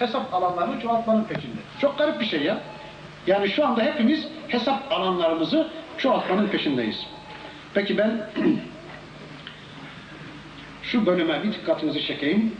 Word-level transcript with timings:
hesap 0.00 0.34
alanlarını 0.34 0.80
çoğaltmanın 0.80 1.24
peşinde. 1.24 1.60
Çok 1.80 1.98
garip 1.98 2.20
bir 2.20 2.26
şey 2.26 2.42
ya. 2.42 2.60
Yani 3.26 3.48
şu 3.48 3.66
anda 3.66 3.82
hepimiz 3.82 4.28
hesap 4.48 4.92
alanlarımızı 4.92 5.68
çoğaltmanın 5.98 6.48
peşindeyiz. 6.48 7.06
Peki 7.74 7.98
ben 7.98 8.30
şu 10.82 11.06
bölüme 11.06 11.42
bir 11.42 11.52
dikkatinizi 11.52 12.06
çekeyim. 12.06 12.56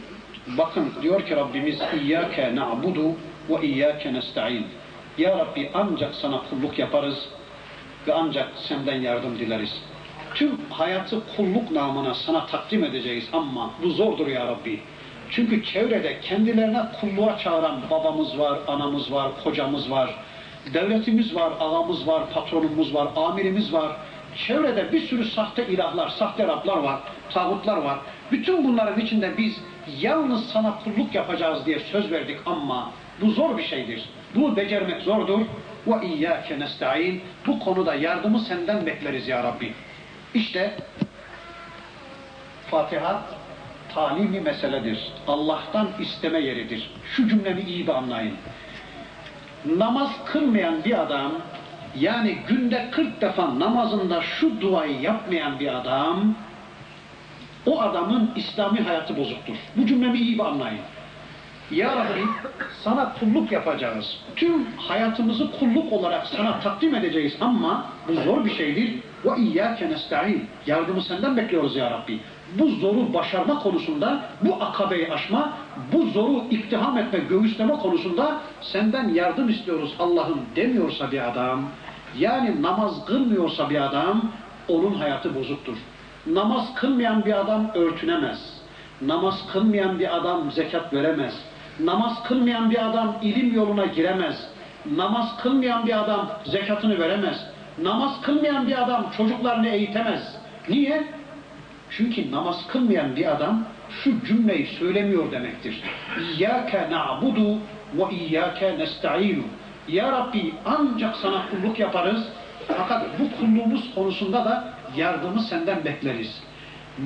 Bakın 0.47 0.93
diyor 1.01 1.25
ki 1.25 1.35
Rabbimiz 1.35 1.79
İyyâke 2.01 2.55
na'budu 2.55 3.15
ve 3.49 3.67
İyyâke 3.67 4.13
nesta'in. 4.13 4.67
Ya 5.17 5.37
Rabbi 5.37 5.71
ancak 5.73 6.15
sana 6.15 6.41
kulluk 6.49 6.79
yaparız 6.79 7.29
ve 8.07 8.13
ancak 8.13 8.49
senden 8.55 9.01
yardım 9.01 9.39
dileriz. 9.39 9.81
Tüm 10.35 10.51
hayatı 10.69 11.21
kulluk 11.35 11.71
namına 11.71 12.13
sana 12.13 12.45
takdim 12.45 12.83
edeceğiz 12.83 13.29
ama 13.33 13.71
bu 13.83 13.89
zordur 13.89 14.27
ya 14.27 14.47
Rabbi. 14.47 14.79
Çünkü 15.31 15.63
çevrede 15.63 16.19
kendilerine 16.19 16.81
kulluğa 17.01 17.37
çağıran 17.37 17.81
babamız 17.91 18.39
var, 18.39 18.59
anamız 18.67 19.11
var, 19.11 19.31
kocamız 19.43 19.91
var, 19.91 20.15
devletimiz 20.73 21.35
var, 21.35 21.53
ağamız 21.59 22.07
var, 22.07 22.23
patronumuz 22.33 22.93
var, 22.93 23.07
amirimiz 23.15 23.73
var. 23.73 23.91
Çevrede 24.47 24.91
bir 24.91 24.99
sürü 24.99 25.25
sahte 25.25 25.67
ilahlar, 25.67 26.09
sahte 26.09 26.47
Rablar 26.47 26.77
var, 26.77 26.99
tağutlar 27.29 27.77
var. 27.77 27.99
Bütün 28.31 28.63
bunların 28.63 28.99
içinde 28.99 29.37
biz 29.37 29.61
yalnız 29.99 30.49
sana 30.49 30.73
kulluk 30.83 31.15
yapacağız 31.15 31.65
diye 31.65 31.79
söz 31.79 32.11
verdik 32.11 32.37
ama 32.45 32.91
bu 33.21 33.29
zor 33.31 33.57
bir 33.57 33.63
şeydir. 33.63 34.09
Bunu 34.35 34.55
becermek 34.55 35.01
zordur. 35.01 35.39
Ve 35.87 36.07
iyyâke 36.07 36.59
nesta'in. 36.59 37.21
Bu 37.47 37.59
konuda 37.59 37.95
yardımı 37.95 38.39
senden 38.39 38.85
bekleriz 38.85 39.27
ya 39.27 39.43
Rabbi. 39.43 39.73
İşte 40.33 40.73
Fatiha 42.71 43.21
talimi 43.93 44.39
meseledir. 44.39 44.99
Allah'tan 45.27 45.87
isteme 45.99 46.39
yeridir. 46.39 46.91
Şu 47.15 47.29
cümlemi 47.29 47.61
iyi 47.61 47.87
bir 47.87 47.93
anlayın. 47.93 48.33
Namaz 49.65 50.11
kılmayan 50.25 50.83
bir 50.83 51.01
adam, 51.01 51.31
yani 51.99 52.37
günde 52.47 52.87
40 52.91 53.21
defa 53.21 53.59
namazında 53.59 54.21
şu 54.21 54.61
duayı 54.61 55.01
yapmayan 55.01 55.59
bir 55.59 55.75
adam, 55.75 56.35
o 57.65 57.81
adamın 57.81 58.31
İslami 58.35 58.79
hayatı 58.79 59.17
bozuktur. 59.17 59.55
Bu 59.75 59.85
cümlemi 59.85 60.17
iyi 60.19 60.39
bir 60.39 60.43
anlayın. 60.45 60.79
Ya 61.71 61.95
Rabbi 61.95 62.21
sana 62.83 63.13
kulluk 63.19 63.51
yapacağız. 63.51 64.17
Tüm 64.35 64.65
hayatımızı 64.77 65.51
kulluk 65.51 65.93
olarak 65.93 66.27
sana 66.27 66.59
takdim 66.59 66.95
edeceğiz 66.95 67.37
ama 67.41 67.85
bu 68.07 68.13
zor 68.13 68.45
bir 68.45 68.55
şeydir. 68.55 68.99
Ve 69.25 69.41
iyyâke 69.41 69.89
nesta'in. 69.89 70.47
Yardımı 70.67 71.01
senden 71.01 71.37
bekliyoruz 71.37 71.75
ya 71.75 71.91
Rabbi. 71.91 72.19
Bu 72.59 72.69
zoru 72.69 73.13
başarma 73.13 73.59
konusunda, 73.59 74.19
bu 74.41 74.63
akabeyi 74.63 75.13
aşma, 75.13 75.53
bu 75.93 76.05
zoru 76.05 76.43
iktiham 76.49 76.97
etme, 76.97 77.19
göğüsleme 77.19 77.73
konusunda 77.73 78.37
senden 78.61 79.09
yardım 79.09 79.49
istiyoruz 79.49 79.95
Allah'ım 79.99 80.41
demiyorsa 80.55 81.11
bir 81.11 81.29
adam, 81.29 81.63
yani 82.17 82.61
namaz 82.61 83.05
kılmıyorsa 83.05 83.69
bir 83.69 83.81
adam, 83.81 84.21
onun 84.67 84.93
hayatı 84.93 85.35
bozuktur. 85.35 85.77
Namaz 86.27 86.75
kılmayan 86.75 87.25
bir 87.25 87.39
adam 87.39 87.71
örtünemez. 87.75 88.61
Namaz 89.01 89.47
kılmayan 89.53 89.99
bir 89.99 90.15
adam 90.15 90.51
zekat 90.51 90.93
veremez. 90.93 91.33
Namaz 91.79 92.23
kılmayan 92.23 92.71
bir 92.71 92.89
adam 92.89 93.15
ilim 93.21 93.55
yoluna 93.55 93.85
giremez. 93.85 94.47
Namaz 94.95 95.37
kılmayan 95.41 95.85
bir 95.85 95.99
adam 95.99 96.29
zekatını 96.45 96.99
veremez. 96.99 97.47
Namaz 97.83 98.21
kılmayan 98.21 98.67
bir 98.67 98.81
adam 98.83 99.05
çocuklarını 99.17 99.67
eğitemez. 99.67 100.37
Niye? 100.69 101.20
Çünkü 101.90 102.30
namaz 102.30 102.66
kılmayan 102.68 103.16
bir 103.16 103.32
adam 103.32 103.64
şu 103.90 104.24
cümleyi 104.26 104.66
söylemiyor 104.66 105.32
demektir. 105.32 105.82
İyyâke 106.20 106.90
na'budu 106.90 107.58
ve 107.94 108.14
iyyâke 108.16 108.78
nesta'inu. 108.78 109.42
Ya 109.88 110.12
Rabbi 110.12 110.54
ancak 110.64 111.16
sana 111.16 111.42
kulluk 111.50 111.78
yaparız. 111.78 112.28
Fakat 112.68 113.06
bu 113.18 113.40
kulluğumuz 113.40 113.94
konusunda 113.94 114.44
da 114.44 114.74
yardımı 114.96 115.40
senden 115.40 115.84
bekleriz. 115.84 116.42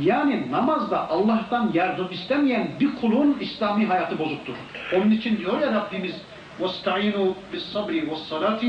Yani 0.01 0.51
namazda 0.51 1.09
Allah'tan 1.09 1.71
yardım 1.75 2.09
istemeyen 2.11 2.69
bir 2.81 2.97
kulun 3.01 3.37
İslami 3.41 3.87
hayatı 3.87 4.19
bozuktur. 4.19 4.55
Onun 4.97 5.11
için 5.11 5.39
diyor 5.39 5.61
ya 5.61 5.73
Rabbimiz 5.73 6.15
وَاسْتَعِينُوا 6.61 7.29
بِالصَّبْرِ 7.53 7.95
وَالصَّلَاةِ 8.11 8.63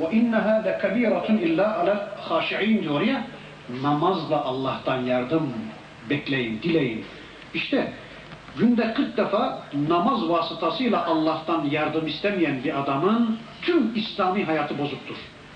وَاِنَّهَا 0.00 0.54
لَكَب۪يرَةٌ 0.66 1.28
اِلَّا 1.46 1.66
عَلَى 1.78 1.94
الْخَاشِعِينَ 1.98 2.82
diyor 2.82 3.00
ya 3.00 3.22
namazla 3.81 4.43
Allah'tan 4.43 5.01
yardım 5.01 5.53
bekleyin, 6.09 6.61
dileyin. 6.61 7.05
İşte 7.53 7.93
günde 8.57 8.93
40 8.93 9.17
defa 9.17 9.63
namaz 9.89 10.29
vasıtasıyla 10.29 11.05
Allah'tan 11.05 11.65
yardım 11.65 12.07
istemeyen 12.07 12.63
bir 12.63 12.79
adamın 12.79 13.37
tüm 13.61 13.95
İslami 13.95 14.43
hayatı 14.45 14.77
bozuktur. 14.77 15.15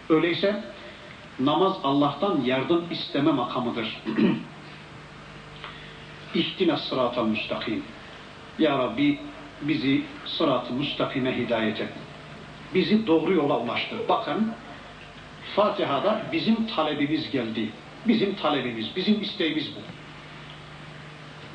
Öyleyse 0.10 0.64
namaz 1.40 1.74
Allah'tan 1.84 2.42
yardım 2.46 2.86
isteme 2.92 3.32
makamıdır. 3.32 4.02
İhtine 6.36 6.78
sıratal 6.78 7.26
müstakim. 7.26 7.84
Ya 8.60 8.78
Rabbi 8.78 9.20
bizi 9.62 10.04
sırat-ı 10.26 10.74
müstakime 10.74 11.38
hidayet 11.38 11.82
et. 11.82 11.90
Bizi 12.74 13.08
doğru 13.08 13.34
yola 13.34 13.60
ulaştır. 13.60 14.00
Bakın 14.10 14.54
Fatiha'da 15.56 16.22
bizim 16.32 16.68
talebimiz 16.68 17.32
geldi. 17.32 17.70
Bizim 18.08 18.36
talebimiz, 18.36 18.96
bizim 18.96 19.22
isteğimiz 19.22 19.72
bu. 19.76 19.80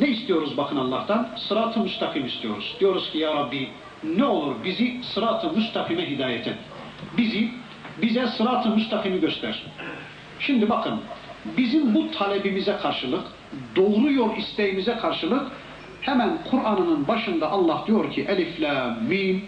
Ne 0.03 0.09
istiyoruz 0.09 0.57
bakın 0.57 0.77
Allah'tan? 0.77 1.29
Sırat-ı 1.37 1.81
müstakim 1.81 2.27
istiyoruz. 2.27 2.77
Diyoruz 2.81 3.11
ki 3.11 3.19
ya 3.19 3.35
Rabbi 3.35 3.69
ne 4.05 4.25
olur 4.25 4.55
bizi 4.65 5.01
sırat-ı 5.03 5.53
müstakime 5.53 6.11
hidayet 6.11 6.47
et. 6.47 6.57
Bizi, 7.17 7.51
bize 8.03 8.27
sırat-ı 8.27 8.69
müstakimi 8.69 9.21
göster. 9.21 9.63
Şimdi 10.41 10.71
bakın, 10.71 11.01
bizim 11.57 11.95
bu 11.95 12.11
talebimize 12.11 12.77
karşılık, 12.83 13.25
doğru 13.77 14.13
yol 14.13 14.37
isteğimize 14.37 14.97
karşılık 14.97 15.53
hemen 16.01 16.39
Kur'an'ın 16.51 17.09
başında 17.09 17.51
Allah 17.51 17.85
diyor 17.87 18.13
ki 18.13 18.27
Elif, 18.29 18.61
La, 18.61 18.97
Mim 19.09 19.43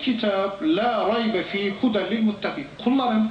kitab 0.00 0.50
la 0.62 1.08
raybe 1.14 1.42
fi 1.42 1.74
huden 1.80 2.10
lil 2.10 2.22
muttaqin. 2.22 2.66
Kullarım 2.84 3.30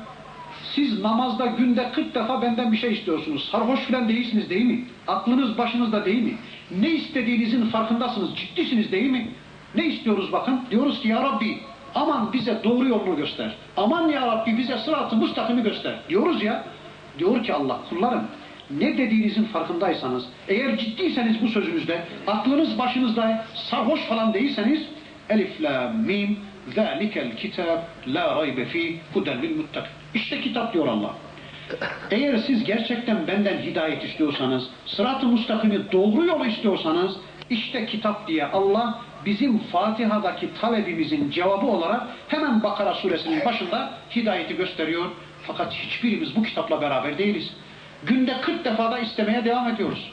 siz 0.75 1.01
namazda 1.01 1.45
günde 1.45 1.91
40 1.91 2.15
defa 2.15 2.41
benden 2.41 2.71
bir 2.71 2.77
şey 2.77 2.93
istiyorsunuz. 2.93 3.49
Sarhoş 3.51 3.79
filan 3.79 4.09
değilsiniz 4.09 4.49
değil 4.49 4.65
mi? 4.65 4.85
Aklınız 5.07 5.57
başınızda 5.57 6.05
değil 6.05 6.23
mi? 6.23 6.33
Ne 6.71 6.89
istediğinizin 6.89 7.65
farkındasınız, 7.65 8.29
ciddisiniz 8.35 8.91
değil 8.91 9.11
mi? 9.11 9.27
Ne 9.75 9.85
istiyoruz 9.85 10.31
bakın? 10.31 10.61
Diyoruz 10.71 11.01
ki 11.01 11.07
ya 11.07 11.23
Rabbi 11.23 11.57
aman 11.95 12.33
bize 12.33 12.61
doğru 12.63 12.87
yolunu 12.87 13.15
göster. 13.15 13.55
Aman 13.77 14.09
ya 14.09 14.27
Rabbi 14.27 14.57
bize 14.57 14.77
sıratı 14.77 15.15
mustakimi 15.15 15.63
göster. 15.63 15.95
Diyoruz 16.09 16.43
ya. 16.43 16.63
Diyor 17.19 17.43
ki 17.43 17.53
Allah 17.53 17.79
kullarım 17.89 18.23
ne 18.69 18.97
dediğinizin 18.97 19.43
farkındaysanız, 19.43 20.25
eğer 20.47 20.77
ciddiyseniz 20.77 21.41
bu 21.41 21.47
sözünüzde, 21.47 22.01
aklınız 22.27 22.79
başınızda 22.79 23.45
sarhoş 23.53 23.99
falan 23.99 24.33
değilseniz 24.33 24.81
Elif, 25.29 25.61
la, 25.61 25.93
mim, 26.05 26.37
kitab, 27.37 27.79
la 28.07 28.35
raybe 28.35 28.65
fî, 28.65 28.95
huden 29.13 29.41
lil 29.41 29.57
muttaqin. 29.57 30.04
İşte 30.15 30.41
kitap 30.41 30.73
diyor 30.73 30.87
Allah. 30.87 31.13
Eğer 32.11 32.37
siz 32.37 32.63
gerçekten 32.63 33.27
benden 33.27 33.57
hidayet 33.57 34.03
istiyorsanız, 34.03 34.69
sırat-ı 34.85 35.25
mustakimi 35.25 35.91
doğru 35.91 36.25
yolu 36.25 36.45
istiyorsanız, 36.45 37.17
işte 37.49 37.85
kitap 37.85 38.27
diye 38.27 38.45
Allah 38.45 38.99
bizim 39.25 39.59
Fatiha'daki 39.59 40.49
talebimizin 40.61 41.31
cevabı 41.31 41.65
olarak 41.65 42.07
hemen 42.27 42.63
Bakara 42.63 42.93
suresinin 42.93 43.45
başında 43.45 43.93
hidayeti 44.15 44.55
gösteriyor. 44.55 45.05
Fakat 45.47 45.73
hiçbirimiz 45.73 46.35
bu 46.35 46.43
kitapla 46.43 46.81
beraber 46.81 47.17
değiliz. 47.17 47.53
Günde 48.03 48.41
40 48.41 48.65
defada 48.65 48.99
istemeye 48.99 49.45
devam 49.45 49.67
ediyoruz. 49.67 50.11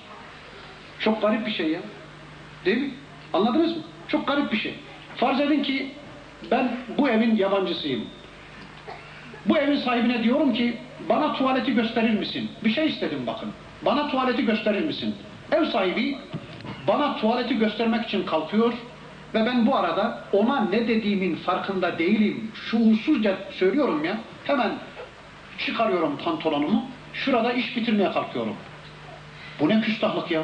Çok 0.99 1.23
garip 1.23 1.47
bir 1.47 1.53
şey 1.53 1.69
ya. 1.71 1.81
Değil 2.65 2.79
mi? 2.79 2.91
Anladınız 3.33 3.77
mı? 3.77 3.83
Çok 4.09 4.27
garip 4.27 4.53
bir 4.53 4.59
şey. 4.59 4.75
Farz 5.17 5.41
edin 5.41 5.63
ki 5.63 5.91
ben 6.51 6.77
bu 6.99 7.09
evin 7.09 7.37
yabancısıyım. 7.37 8.05
Bu 9.47 9.59
evin 9.59 9.77
sahibine 9.77 10.23
diyorum 10.23 10.53
ki 10.53 10.77
bana 11.09 11.33
tuvaleti 11.33 11.75
gösterir 11.75 12.19
misin? 12.19 12.51
Bir 12.65 12.71
şey 12.71 12.87
istedim 12.87 13.23
bakın. 13.27 13.49
Bana 13.83 14.09
tuvaleti 14.09 14.47
gösterir 14.47 14.85
misin? 14.85 15.15
Ev 15.53 15.65
sahibi 15.65 16.17
bana 16.89 17.17
tuvaleti 17.17 17.59
göstermek 17.59 18.05
için 18.05 18.27
kalkıyor 18.27 18.73
ve 19.35 19.47
ben 19.47 19.67
bu 19.67 19.77
arada 19.77 20.25
ona 20.33 20.61
ne 20.61 20.89
dediğimin 20.89 21.37
farkında 21.37 21.99
değilim. 21.99 22.51
Şuursuzca 22.55 23.37
söylüyorum 23.51 24.05
ya. 24.05 24.19
Hemen 24.45 24.73
çıkarıyorum 25.59 26.19
pantolonumu. 26.25 26.85
Şurada 27.15 27.53
iş 27.53 27.77
bitirmeye 27.77 28.13
kalkıyorum. 28.13 28.57
Bu 29.61 29.69
ne 29.69 29.81
küstahlık 29.81 30.31
ya? 30.31 30.43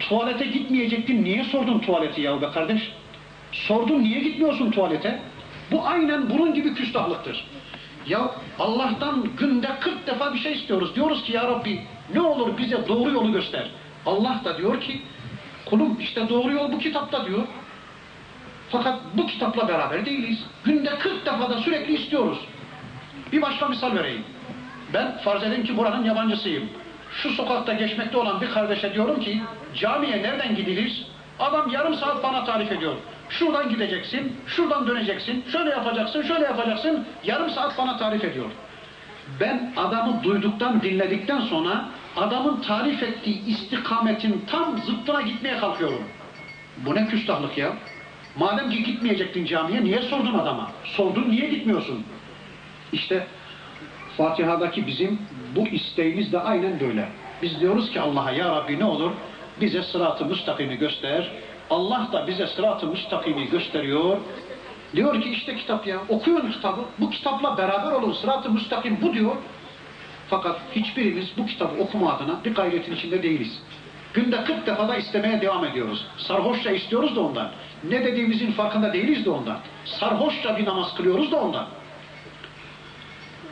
Tuvalete 0.00 0.46
gitmeyecektin. 0.46 1.24
Niye 1.24 1.44
sordun 1.44 1.78
tuvaleti 1.78 2.20
ya 2.20 2.42
be 2.42 2.46
kardeş? 2.54 2.92
Sordun 3.52 4.02
niye 4.02 4.20
gitmiyorsun 4.20 4.70
tuvalete? 4.70 5.18
Bu 5.72 5.86
aynen 5.86 6.30
bunun 6.30 6.54
gibi 6.54 6.74
küstahlıktır. 6.74 7.44
Ya 8.08 8.30
Allah'tan 8.58 9.24
günde 9.38 9.68
40 9.80 10.06
defa 10.06 10.34
bir 10.34 10.38
şey 10.38 10.52
istiyoruz. 10.52 10.94
Diyoruz 10.94 11.24
ki 11.24 11.32
ya 11.32 11.42
Rabbi 11.42 11.80
ne 12.14 12.20
olur 12.20 12.58
bize 12.58 12.88
doğru 12.88 13.10
yolu 13.10 13.32
göster. 13.32 13.70
Allah 14.06 14.40
da 14.44 14.58
diyor 14.58 14.80
ki 14.80 15.02
Kulum 15.70 16.00
işte 16.00 16.28
doğru 16.28 16.52
yol 16.52 16.72
bu 16.72 16.78
kitapta 16.78 17.26
diyor. 17.26 17.42
Fakat 18.70 18.98
bu 19.14 19.26
kitapla 19.26 19.68
beraber 19.68 20.06
değiliz. 20.06 20.44
Günde 20.64 20.98
40 20.98 21.26
defa 21.26 21.50
da 21.50 21.58
sürekli 21.58 21.94
istiyoruz. 21.94 22.38
Bir 23.32 23.42
başka 23.42 23.68
misal 23.68 23.94
vereyim. 23.96 24.24
Ben 24.94 25.18
farz 25.18 25.42
edin 25.42 25.62
ki 25.62 25.76
buranın 25.76 26.04
yabancısıyım. 26.04 26.68
Şu 27.12 27.30
sokakta 27.30 27.72
geçmekte 27.72 28.18
olan 28.18 28.40
bir 28.40 28.50
kardeşe 28.50 28.94
diyorum 28.94 29.20
ki 29.20 29.42
camiye 29.74 30.22
nereden 30.22 30.56
gidilir? 30.56 31.06
Adam 31.38 31.70
yarım 31.70 31.94
saat 31.94 32.22
bana 32.22 32.44
tarif 32.44 32.72
ediyor. 32.72 32.94
Şuradan 33.30 33.68
gideceksin, 33.68 34.36
şuradan 34.46 34.86
döneceksin, 34.86 35.44
şöyle 35.52 35.70
yapacaksın, 35.70 36.22
şöyle 36.22 36.44
yapacaksın. 36.44 37.06
Yarım 37.24 37.50
saat 37.50 37.78
bana 37.78 37.96
tarif 37.96 38.24
ediyor. 38.24 38.46
Ben 39.40 39.72
adamı 39.76 40.22
duyduktan, 40.22 40.82
dinledikten 40.82 41.40
sonra 41.40 41.88
adamın 42.16 42.60
tarif 42.60 43.02
ettiği 43.02 43.46
istikametin 43.46 44.44
tam 44.50 44.78
zıttına 44.78 45.20
gitmeye 45.20 45.58
kalkıyorum. 45.58 46.02
Bu 46.76 46.94
ne 46.94 47.06
küstahlık 47.08 47.58
ya? 47.58 47.72
Madem 48.36 48.70
ki 48.70 48.84
gitmeyecektin 48.84 49.44
camiye 49.44 49.84
niye 49.84 50.02
sordun 50.02 50.38
adama? 50.38 50.70
Sordun 50.84 51.30
niye 51.30 51.48
gitmiyorsun? 51.48 52.04
İşte 52.92 53.26
Fatiha'daki 54.16 54.86
bizim 54.86 55.18
bu 55.56 55.68
isteğimiz 55.68 56.32
de 56.32 56.40
aynen 56.40 56.80
böyle. 56.80 57.08
Biz 57.42 57.60
diyoruz 57.60 57.90
ki 57.90 58.00
Allah'a 58.00 58.30
ya 58.30 58.48
Rabbi 58.48 58.78
ne 58.78 58.84
olur 58.84 59.12
bize 59.60 59.82
sıratı 59.82 60.24
müstakimi 60.24 60.76
göster. 60.76 61.30
Allah 61.70 62.08
da 62.12 62.26
bize 62.26 62.46
sıratı 62.46 62.86
müstakimi 62.86 63.50
gösteriyor. 63.50 64.16
Diyor 64.96 65.22
ki 65.22 65.30
işte 65.30 65.56
kitap 65.56 65.86
ya 65.86 65.98
okuyun 66.08 66.50
kitabı. 66.50 66.80
Bu 66.98 67.10
kitapla 67.10 67.58
beraber 67.58 67.92
olun 67.92 68.12
sıratı 68.12 68.50
müstakim 68.50 68.98
bu 69.02 69.14
diyor. 69.14 69.36
Fakat 70.30 70.60
hiçbirimiz 70.72 71.32
bu 71.38 71.46
kitabı 71.46 71.82
okuma 71.82 72.12
adına 72.12 72.44
bir 72.44 72.54
gayretin 72.54 72.96
içinde 72.96 73.22
değiliz. 73.22 73.62
Günde 74.14 74.44
40 74.44 74.66
defa 74.66 74.88
da 74.88 74.96
istemeye 74.96 75.40
devam 75.40 75.64
ediyoruz. 75.64 76.06
Sarhoşça 76.16 76.70
istiyoruz 76.70 77.16
da 77.16 77.20
ondan. 77.20 77.50
Ne 77.84 78.04
dediğimizin 78.04 78.52
farkında 78.52 78.92
değiliz 78.92 79.24
de 79.24 79.30
ondan. 79.30 79.58
Sarhoşça 79.84 80.58
bir 80.58 80.64
namaz 80.64 80.94
kılıyoruz 80.94 81.32
da 81.32 81.36
ondan. 81.36 81.66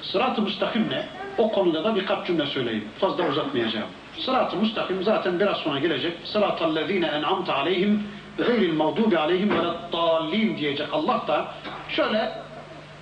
Sırat-ı 0.03 0.43
müstakim 0.43 0.91
ne? 0.91 1.07
O 1.39 1.53
konuda 1.53 1.85
da 1.85 1.97
birkaç 1.97 2.27
cümle 2.27 2.47
söyleyeyim. 2.47 2.89
Fazla 2.99 3.29
uzatmayacağım. 3.29 3.89
Sırat-ı 4.19 4.57
müstakim 4.57 5.03
zaten 5.03 5.41
biraz 5.41 5.57
sonra 5.57 5.79
gelecek. 5.79 6.13
Sıratallezine 6.25 7.07
en'amte 7.07 7.53
aleyhim 7.53 8.03
gayril 8.39 8.73
mağdubi 8.73 9.19
aleyhim 9.19 9.51
ve 9.51 9.63
dallin 9.93 10.57
diyecek 10.57 10.89
Allah 10.93 11.25
da 11.29 11.55
şöyle 11.89 12.33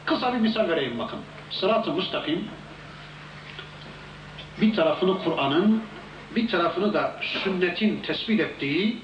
kısa 0.05 0.35
bir 0.35 0.39
misal 0.39 0.69
vereyim 0.69 0.99
bakın. 0.99 1.19
Sırat-ı 1.51 1.93
müstakim 1.93 2.49
bir 4.61 4.75
tarafını 4.75 5.19
Kur'an'ın 5.25 5.83
bir 6.37 6.49
tarafını 6.49 6.95
da 6.95 7.17
sünnetin 7.21 8.01
tespit 8.01 8.41
ettiği 8.41 8.97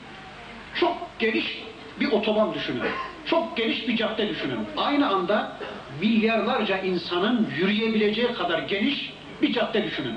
çok 0.75 0.97
geniş 1.19 1.63
bir 2.01 2.13
otoban 2.13 2.55
düşünün. 2.55 2.83
Çok 3.27 3.57
geniş 3.57 3.89
bir 3.89 3.97
cadde 3.97 4.29
düşünün. 4.29 4.59
Aynı 4.77 5.09
anda 5.09 5.53
milyarlarca 6.01 6.79
insanın 6.79 7.49
yürüyebileceği 7.59 8.33
kadar 8.35 8.59
geniş 8.59 9.13
bir 9.43 9.53
cadde 9.53 9.85
düşünün. 9.85 10.15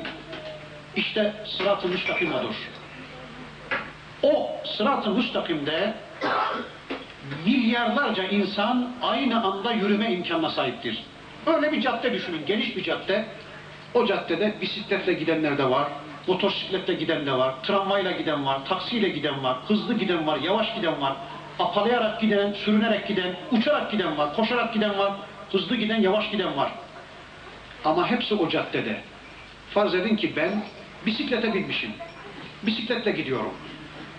İşte 0.95 1.34
sırat-ı 1.45 1.88
müstakim 1.88 2.34
odur. 2.34 2.56
O 4.24 4.51
sırat-ı 4.66 5.10
müstakimde 5.10 5.94
milyarlarca 7.45 8.24
insan 8.24 8.92
aynı 9.01 9.44
anda 9.44 9.72
yürüme 9.72 10.12
imkanına 10.12 10.50
sahiptir. 10.50 11.04
Öyle 11.45 11.72
bir 11.72 11.81
cadde 11.81 12.13
düşünün, 12.13 12.45
geniş 12.45 12.75
bir 12.78 12.84
cadde. 12.84 13.25
O 13.94 14.06
caddede 14.06 14.54
bisikletle 14.62 15.13
gidenler 15.13 15.57
de 15.57 15.69
var, 15.69 15.88
motosikletle 16.28 16.94
giden 16.94 17.25
de 17.25 17.31
var, 17.31 17.54
tramvayla 17.63 18.12
giden 18.12 18.46
var, 18.46 18.66
taksiyle 18.66 19.10
giden 19.10 19.44
var, 19.44 19.57
hızlı 19.68 19.94
giden 19.94 20.28
var, 20.28 20.38
yavaş 20.38 20.75
giden 20.75 21.01
var, 21.01 21.16
apalayarak 21.60 22.22
giden, 22.22 22.54
sürünerek 22.54 23.07
giden, 23.07 23.36
uçarak 23.51 23.92
giden 23.92 24.18
var, 24.18 24.36
koşarak 24.36 24.74
giden 24.74 24.98
var, 24.98 25.13
hızlı 25.51 25.75
giden, 25.75 26.01
yavaş 26.01 26.31
giden 26.31 26.57
var. 26.57 26.72
Ama 27.86 28.12
hepsi 28.12 28.36
o 28.36 28.50
caddede. 28.50 28.98
Farz 29.74 29.96
edin 29.96 30.16
ki 30.16 30.34
ben 30.36 30.63
bisiklete 31.05 31.53
binmişim. 31.53 31.91
Bisikletle 32.63 33.11
gidiyorum. 33.11 33.53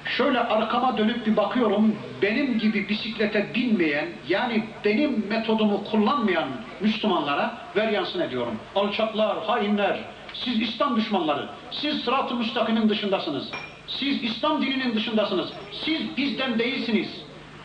Şöyle 0.04 0.40
arkama 0.40 0.98
dönüp 0.98 1.26
bir 1.26 1.36
bakıyorum, 1.36 1.96
benim 2.22 2.58
gibi 2.58 2.88
bisiklete 2.88 3.54
binmeyen, 3.54 4.08
yani 4.28 4.64
benim 4.84 5.26
metodumu 5.28 5.84
kullanmayan 5.84 6.48
Müslümanlara 6.80 7.58
ver 7.76 7.88
yansın 7.88 8.20
ediyorum. 8.20 8.58
Alçaklar, 8.74 9.44
hainler, 9.44 10.00
siz 10.34 10.60
İslam 10.62 10.96
düşmanları, 10.96 11.48
siz 11.70 12.00
sırat-ı 12.00 12.34
müstakimin 12.34 12.88
dışındasınız. 12.88 13.50
Siz 13.86 14.22
İslam 14.22 14.62
dininin 14.62 14.94
dışındasınız. 14.94 15.52
Siz 15.84 16.16
bizden 16.16 16.58
değilsiniz. 16.58 17.22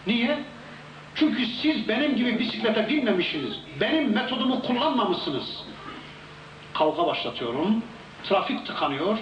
Niye? 0.07 0.39
Çünkü 1.15 1.45
siz 1.45 1.87
benim 1.87 2.15
gibi 2.15 2.39
bisiklete 2.39 2.89
binmemişsiniz. 2.89 3.59
Benim 3.81 4.13
metodumu 4.13 4.61
kullanmamışsınız. 4.61 5.63
Kavga 6.73 7.07
başlatıyorum. 7.07 7.83
Trafik 8.23 8.65
tıkanıyor 8.65 9.17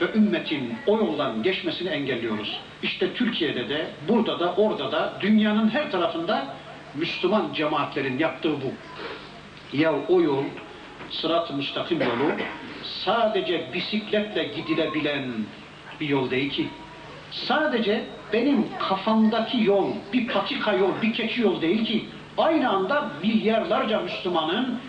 ve 0.00 0.12
ümmetin 0.14 0.76
o 0.86 0.98
yoldan 0.98 1.42
geçmesini 1.42 1.88
engelliyoruz. 1.88 2.60
İşte 2.82 3.14
Türkiye'de 3.14 3.68
de, 3.68 3.86
burada 4.08 4.40
da, 4.40 4.54
orada 4.54 4.92
da, 4.92 5.12
dünyanın 5.20 5.68
her 5.68 5.90
tarafında 5.90 6.46
Müslüman 6.94 7.52
cemaatlerin 7.54 8.18
yaptığı 8.18 8.52
bu. 8.52 8.72
Ya 9.72 9.92
o 10.08 10.20
yol, 10.20 10.44
sırat-ı 11.10 11.54
müstakim 11.54 12.00
yolu, 12.00 12.32
sadece 13.04 13.66
bisikletle 13.74 14.44
gidilebilen 14.44 15.24
bir 16.00 16.08
yol 16.08 16.30
değil 16.30 16.50
ki. 16.50 16.68
Sadece 17.30 18.04
benim 18.32 18.66
kafamdaki 18.78 19.64
yol, 19.64 19.90
bir 20.12 20.26
patika 20.26 20.72
yol, 20.72 20.90
bir 21.02 21.12
keçi 21.12 21.40
yol 21.40 21.62
değil 21.62 21.84
ki. 21.84 22.04
Aynı 22.38 22.70
anda 22.70 23.10
milyarlarca 23.22 24.00
Müslümanın 24.00 24.80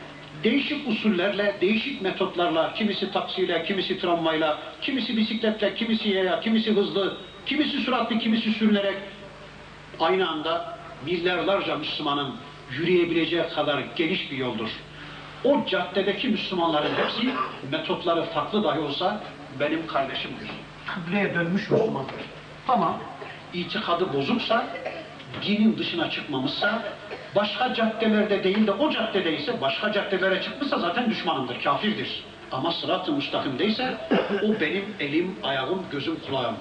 değişik 0.43 0.87
usullerle, 0.87 1.55
değişik 1.61 2.01
metotlarla, 2.01 2.73
kimisi 2.73 3.11
taksiyle, 3.11 3.63
kimisi 3.63 3.99
tramvayla, 3.99 4.57
kimisi 4.81 5.17
bisikletle, 5.17 5.75
kimisi 5.75 6.09
yaya, 6.09 6.39
kimisi 6.39 6.75
hızlı, 6.75 7.17
kimisi 7.45 7.77
süratli, 7.77 8.19
kimisi 8.19 8.51
sürünerek 8.51 8.95
aynı 9.99 10.29
anda 10.29 10.77
milyarlarca 11.05 11.75
Müslümanın 11.75 12.35
yürüyebileceği 12.71 13.43
kadar 13.55 13.83
geniş 13.95 14.31
bir 14.31 14.37
yoldur. 14.37 14.69
O 15.43 15.65
caddedeki 15.65 16.27
Müslümanların 16.27 16.95
hepsi 16.95 17.29
metotları 17.71 18.23
farklı 18.23 18.63
dahi 18.63 18.79
olsa 18.79 19.21
benim 19.59 19.87
kardeşimdir. 19.87 20.47
Kıbleye 20.87 21.33
dönmüş 21.33 21.69
Müslümandır. 21.69 22.15
Ama 22.67 22.99
itikadı 23.53 24.13
bozuksa, 24.13 24.67
dinin 25.45 25.77
dışına 25.77 26.09
çıkmamışsa, 26.09 26.83
başka 27.35 27.73
caddelerde 27.73 28.43
değil 28.43 28.67
de 28.67 28.71
o 28.71 28.91
caddede 28.91 29.37
ise 29.37 29.61
başka 29.61 29.91
caddelere 29.91 30.41
çıkmışsa 30.41 30.79
zaten 30.79 31.09
düşmanımdır, 31.09 31.63
kafirdir. 31.63 32.23
Ama 32.51 32.71
sırat-ı 32.71 33.11
müstakimdeyse 33.11 33.97
o 34.43 34.59
benim 34.61 34.85
elim, 34.99 35.35
ayağım, 35.43 35.85
gözüm, 35.91 36.17
kulağım. 36.27 36.55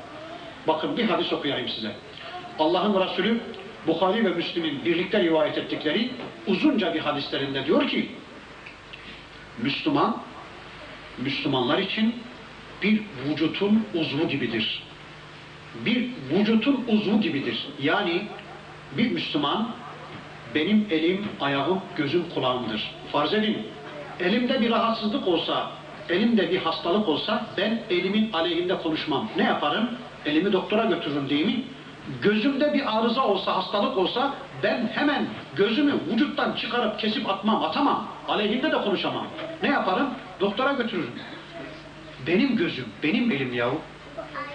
Bakın 0.69 0.97
bir 0.97 1.09
hadis 1.09 1.33
okuyayım 1.33 1.69
size. 1.69 1.93
Allah'ın 2.59 3.01
Resulü 3.01 3.41
Bukhari 3.87 4.25
ve 4.25 4.29
Müslim'in 4.29 4.85
birlikte 4.85 5.21
rivayet 5.23 5.59
ettikleri 5.59 6.11
uzunca 6.47 6.95
bir 6.95 7.01
hadislerinde 7.01 7.67
diyor 7.67 7.89
ki 7.89 8.09
Müslüman, 9.59 10.17
Müslümanlar 11.19 11.79
için 11.79 12.15
bir 12.83 13.03
vücutun 13.29 13.87
uzvu 13.95 14.29
gibidir. 14.29 14.83
Bir 15.85 16.09
vücutun 16.31 16.85
uzvu 16.89 17.21
gibidir. 17.21 17.69
Yani 17.83 18.23
bir 18.97 19.11
Müslüman 19.11 19.69
benim 20.55 20.87
elim, 20.91 21.25
ayağım, 21.41 21.81
gözüm, 21.97 22.25
kulağımdır. 22.35 22.95
Farz 23.13 23.35
edin, 23.35 23.59
elimde 24.21 24.61
bir 24.61 24.71
rahatsızlık 24.71 25.29
olsa, 25.29 25.71
elimde 26.09 26.51
bir 26.51 26.59
hastalık 26.59 27.09
olsa 27.09 27.47
ben 27.57 27.81
elimin 27.91 28.33
aleyhinde 28.33 28.77
konuşmam. 28.77 29.29
Ne 29.37 29.43
yaparım? 29.43 29.91
Elimi 30.27 30.53
doktora 30.53 30.85
götürürüm 30.85 31.29
değil 31.29 31.47
mi? 31.47 31.63
Gözümde 32.23 32.75
bir 32.75 32.99
arıza 32.99 33.27
olsa, 33.27 33.57
hastalık 33.57 33.99
olsa 33.99 34.35
ben 34.63 34.91
hemen 34.95 35.27
gözümü 35.57 35.95
vücuttan 36.13 36.53
çıkarıp 36.53 36.99
kesip 36.99 37.29
atmam, 37.29 37.63
atamam. 37.65 38.09
Aleyhinde 38.29 38.73
de 38.73 38.83
konuşamam. 38.83 39.27
Ne 39.63 39.69
yaparım? 39.69 40.11
Doktora 40.41 40.73
götürürüm. 40.73 41.13
Benim 42.27 42.57
gözüm, 42.57 42.85
benim 43.03 43.31
elim 43.31 43.55
yahu. 43.55 43.81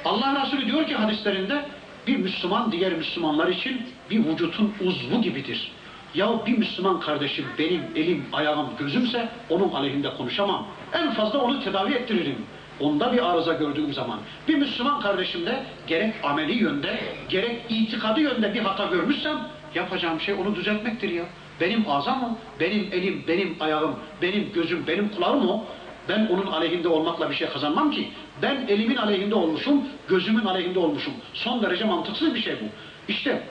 Allah 0.05 0.41
Resulü 0.41 0.65
diyor 0.65 0.87
ki 0.87 0.95
hadislerinde 0.95 1.65
bir 2.07 2.17
Müslüman 2.17 2.71
diğer 2.71 2.93
Müslümanlar 2.93 3.47
için 3.47 3.81
bir 4.09 4.25
vücutun 4.25 4.73
uzvu 4.81 5.21
gibidir. 5.21 5.71
Ya 6.15 6.45
bir 6.45 6.57
Müslüman 6.57 6.99
kardeşim 6.99 7.45
benim 7.59 7.81
elim, 7.95 8.25
ayağım, 8.33 8.69
gözümse 8.79 9.29
onun 9.49 9.69
aleyhinde 9.69 10.09
konuşamam. 10.17 10.67
En 10.93 11.11
fazla 11.11 11.39
onu 11.39 11.63
tedavi 11.63 11.93
ettiririm. 11.93 12.45
Onda 12.79 13.13
bir 13.13 13.31
arıza 13.31 13.53
gördüğüm 13.53 13.93
zaman. 13.93 14.19
Bir 14.47 14.55
Müslüman 14.55 15.01
kardeşimde 15.01 15.63
gerek 15.87 16.13
ameli 16.23 16.53
yönde, 16.53 16.99
gerek 17.29 17.61
itikadı 17.69 18.19
yönde 18.19 18.53
bir 18.53 18.59
hata 18.59 18.85
görmüşsem 18.85 19.37
yapacağım 19.75 20.21
şey 20.21 20.33
onu 20.33 20.55
düzeltmektir 20.55 21.09
ya. 21.09 21.23
Benim 21.61 21.85
ağzım 21.89 22.23
o, 22.23 22.37
benim 22.59 22.89
elim, 22.91 23.23
benim 23.27 23.55
ayağım, 23.59 23.95
benim 24.21 24.53
gözüm, 24.53 24.87
benim 24.87 25.09
kulağım 25.09 25.49
o. 25.49 25.65
Ben 26.09 26.27
onun 26.27 26.45
aleyhinde 26.45 26.87
olmakla 26.87 27.29
bir 27.29 27.35
şey 27.35 27.49
kazanmam 27.49 27.91
ki. 27.91 28.07
Ben 28.41 28.65
elimin 28.67 28.95
aleyhinde 28.95 29.35
olmuşum, 29.35 29.83
gözümün 30.07 30.45
aleyhinde 30.45 30.79
olmuşum. 30.79 31.13
Son 31.33 31.61
derece 31.61 31.85
mantıksız 31.85 32.35
bir 32.35 32.39
şey 32.39 32.53
bu. 32.53 32.65
İşte 33.11 33.41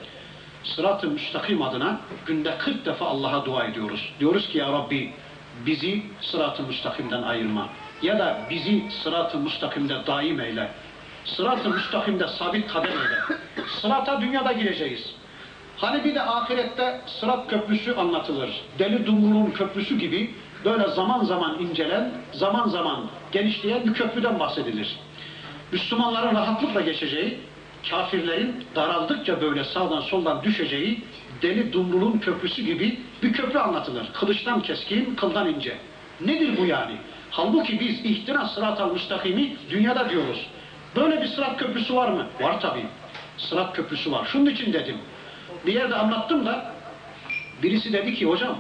sırat-ı 0.75 1.08
müstakim 1.08 1.62
adına 1.62 2.00
günde 2.26 2.58
40 2.58 2.87
defa 2.87 3.06
Allah'a 3.06 3.44
dua 3.44 3.64
ediyoruz. 3.64 4.12
Diyoruz 4.20 4.49
ki 4.49 4.58
ya 4.58 4.73
Rabbi 4.73 5.12
bizi 5.66 6.02
sırat-ı 6.20 6.62
müstakimden 6.62 7.23
ayırma. 7.23 7.68
Ya 8.02 8.18
da 8.18 8.38
bizi 8.50 8.90
sırat-ı 9.02 9.38
müstakimde 9.38 10.06
daim 10.06 10.40
eyle. 10.40 10.70
Sırat-ı 11.25 11.70
müstakimde 11.70 12.28
sabit 12.28 12.73
kadem 12.73 12.90
eyle. 12.90 13.38
Sırata 13.80 14.20
dünyada 14.20 14.52
gireceğiz. 14.52 15.14
Hani 15.76 16.04
bir 16.04 16.14
de 16.14 16.23
ahirette 16.23 17.00
sırat 17.06 17.50
köprüsü 17.50 17.94
anlatılır. 17.94 18.50
Deli 18.78 19.06
Dumru'nun 19.06 19.50
köprüsü 19.50 19.99
gibi 19.99 20.35
böyle 20.64 20.88
zaman 20.88 21.25
zaman 21.25 21.58
incelen, 21.58 22.12
zaman 22.32 22.68
zaman 22.68 23.06
genişleyen 23.32 23.87
bir 23.87 23.94
köprüden 23.94 24.40
bahsedilir. 24.40 24.96
Müslümanların 25.73 26.35
rahatlıkla 26.35 26.80
geçeceği, 26.80 27.38
kafirlerin 27.90 28.64
daraldıkça 28.74 29.40
böyle 29.40 29.64
sağdan 29.64 30.00
soldan 30.00 30.42
düşeceği 30.42 31.00
deli 31.42 31.72
Dumru'nun 31.72 32.18
köprüsü 32.18 32.62
gibi 32.62 32.98
bir 33.22 33.32
köprü 33.32 33.58
anlatılır. 33.58 34.06
Kılıçtan 34.12 34.62
keskin, 34.62 35.14
kıldan 35.14 35.48
ince. 35.48 35.76
Nedir 36.20 36.56
bu 36.56 36.66
yani? 36.66 36.96
Halbuki 37.30 37.80
biz 37.80 38.04
ihtina 38.04 38.48
sırat-ı 38.48 38.86
müstakimi 38.86 39.56
dünyada 39.70 40.10
diyoruz. 40.10 40.46
Böyle 40.96 41.22
bir 41.22 41.26
sırat 41.26 41.58
köprüsü 41.58 41.94
var 41.94 42.08
mı? 42.08 42.26
Var 42.40 42.60
tabii. 42.60 42.86
Sırat 43.36 43.76
köprüsü 43.76 44.12
var. 44.12 44.28
Şunun 44.32 44.46
için 44.46 44.72
dedim. 44.72 44.96
Bir 45.66 45.74
yerde 45.74 45.94
anlattım 45.94 46.46
da 46.46 46.72
birisi 47.62 47.92
dedi 47.92 48.14
ki 48.14 48.26
hocam 48.26 48.58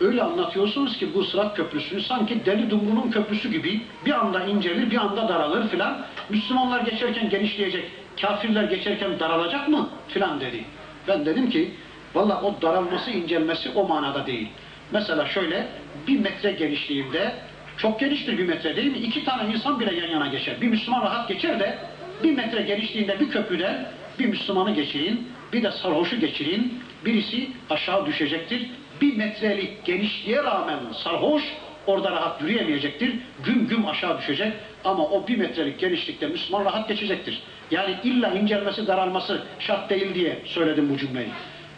öyle 0.00 0.22
anlatıyorsunuz 0.22 0.98
ki 0.98 1.14
bu 1.14 1.24
sırat 1.24 1.56
köprüsünü 1.56 2.02
sanki 2.02 2.46
deli 2.46 2.70
dumrunun 2.70 3.10
köprüsü 3.10 3.50
gibi 3.50 3.80
bir 4.06 4.12
anda 4.12 4.44
incelir 4.44 4.90
bir 4.90 4.96
anda 4.96 5.28
daralır 5.28 5.68
filan. 5.68 6.06
Müslümanlar 6.30 6.80
geçerken 6.80 7.30
genişleyecek, 7.30 7.90
kafirler 8.20 8.64
geçerken 8.64 9.18
daralacak 9.20 9.68
mı 9.68 9.88
filan 10.08 10.40
dedi. 10.40 10.64
Ben 11.08 11.26
dedim 11.26 11.50
ki 11.50 11.70
valla 12.14 12.42
o 12.42 12.62
daralması 12.62 13.10
incelmesi 13.10 13.70
o 13.74 13.88
manada 13.88 14.26
değil. 14.26 14.48
Mesela 14.92 15.26
şöyle 15.26 15.66
bir 16.06 16.20
metre 16.20 16.52
genişliğinde 16.52 17.32
çok 17.76 18.00
geniştir 18.00 18.38
bir 18.38 18.46
metre 18.46 18.76
değil 18.76 18.92
mi? 18.92 18.98
İki 18.98 19.24
tane 19.24 19.52
insan 19.54 19.80
bile 19.80 19.94
yan 19.94 20.08
yana 20.08 20.26
geçer. 20.26 20.60
Bir 20.60 20.68
Müslüman 20.68 21.02
rahat 21.02 21.28
geçer 21.28 21.60
de 21.60 21.78
bir 22.22 22.36
metre 22.36 22.62
genişliğinde 22.62 23.20
bir 23.20 23.30
köprüden 23.30 23.86
bir 24.18 24.26
Müslümanı 24.26 24.74
geçirin, 24.74 25.28
bir 25.52 25.62
de 25.62 25.70
sarhoşu 25.70 26.20
geçirin. 26.20 26.82
Birisi 27.04 27.48
aşağı 27.70 28.06
düşecektir. 28.06 28.70
Bir 29.00 29.16
metrelik 29.16 29.84
genişliğe 29.84 30.42
rağmen 30.42 30.78
sarhoş 31.04 31.42
orada 31.86 32.10
rahat 32.12 32.42
yürüyemeyecektir. 32.42 33.14
Güm 33.44 33.68
güm 33.68 33.86
aşağı 33.86 34.18
düşecek 34.18 34.52
ama 34.84 35.04
o 35.04 35.28
bir 35.28 35.38
metrelik 35.38 35.78
genişlikte 35.78 36.26
Müslüman 36.26 36.64
rahat 36.64 36.88
geçecektir. 36.88 37.42
Yani 37.70 37.96
illa 38.04 38.28
incelmesi 38.28 38.86
daralması 38.86 39.42
şart 39.58 39.90
değil 39.90 40.14
diye 40.14 40.42
söyledim 40.44 40.90
bu 40.94 40.98
cümleyi. 40.98 41.28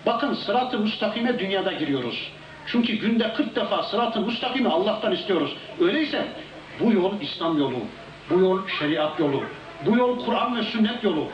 Bakın 0.06 0.34
sırat-ı 0.34 0.78
müstakime 0.78 1.38
dünyada 1.38 1.72
giriyoruz. 1.72 2.30
Çünkü 2.66 2.92
günde 2.92 3.32
40 3.32 3.56
defa 3.56 3.82
sırat-ı 3.82 4.20
müstakimi 4.20 4.68
Allah'tan 4.68 5.12
istiyoruz. 5.12 5.56
Öyleyse 5.80 6.26
bu 6.80 6.92
yol 6.92 7.20
İslam 7.20 7.58
yolu, 7.58 7.78
bu 8.30 8.40
yol 8.40 8.68
şeriat 8.78 9.20
yolu, 9.20 9.42
bu 9.86 9.96
yol 9.96 10.24
Kur'an 10.24 10.56
ve 10.56 10.62
sünnet 10.62 11.04
yolu. 11.04 11.26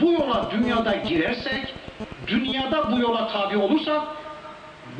Bu 0.00 0.12
yola 0.12 0.50
dünyada 0.50 0.94
girersek, 0.94 1.74
dünyada 2.26 2.92
bu 2.92 2.98
yola 2.98 3.28
tabi 3.28 3.56
olursak, 3.56 4.02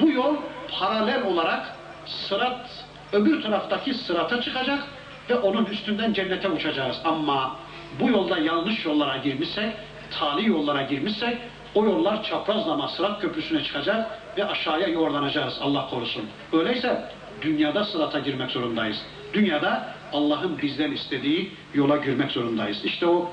bu 0.00 0.10
yol 0.10 0.36
paralel 0.78 1.22
olarak 1.26 1.76
sırat, 2.06 2.84
öbür 3.12 3.42
taraftaki 3.42 3.94
sırata 3.94 4.40
çıkacak 4.40 4.84
ve 5.30 5.34
onun 5.34 5.64
üstünden 5.64 6.12
cennete 6.12 6.48
uçacağız. 6.48 7.00
Ama 7.04 7.56
bu 8.00 8.08
yolda 8.08 8.38
yanlış 8.38 8.84
yollara 8.84 9.16
girmişsek, 9.16 9.72
tali 10.18 10.48
yollara 10.48 10.82
girmişsek, 10.82 11.38
o 11.74 11.84
yollar 11.84 12.22
çaprazlama 12.22 12.88
sırat 12.88 13.20
köprüsüne 13.20 13.64
çıkacak 13.64 14.18
ve 14.38 14.44
aşağıya 14.44 14.86
yuvarlanacağız 14.86 15.58
Allah 15.62 15.90
korusun. 15.90 16.24
Öyleyse 16.52 17.02
dünyada 17.42 17.84
sırata 17.84 18.18
girmek 18.18 18.50
zorundayız. 18.50 19.02
Dünyada 19.34 19.94
Allah'ın 20.12 20.58
bizden 20.62 20.92
istediği 20.92 21.50
yola 21.74 21.96
girmek 21.96 22.30
zorundayız. 22.30 22.84
İşte 22.84 23.06
o 23.06 23.30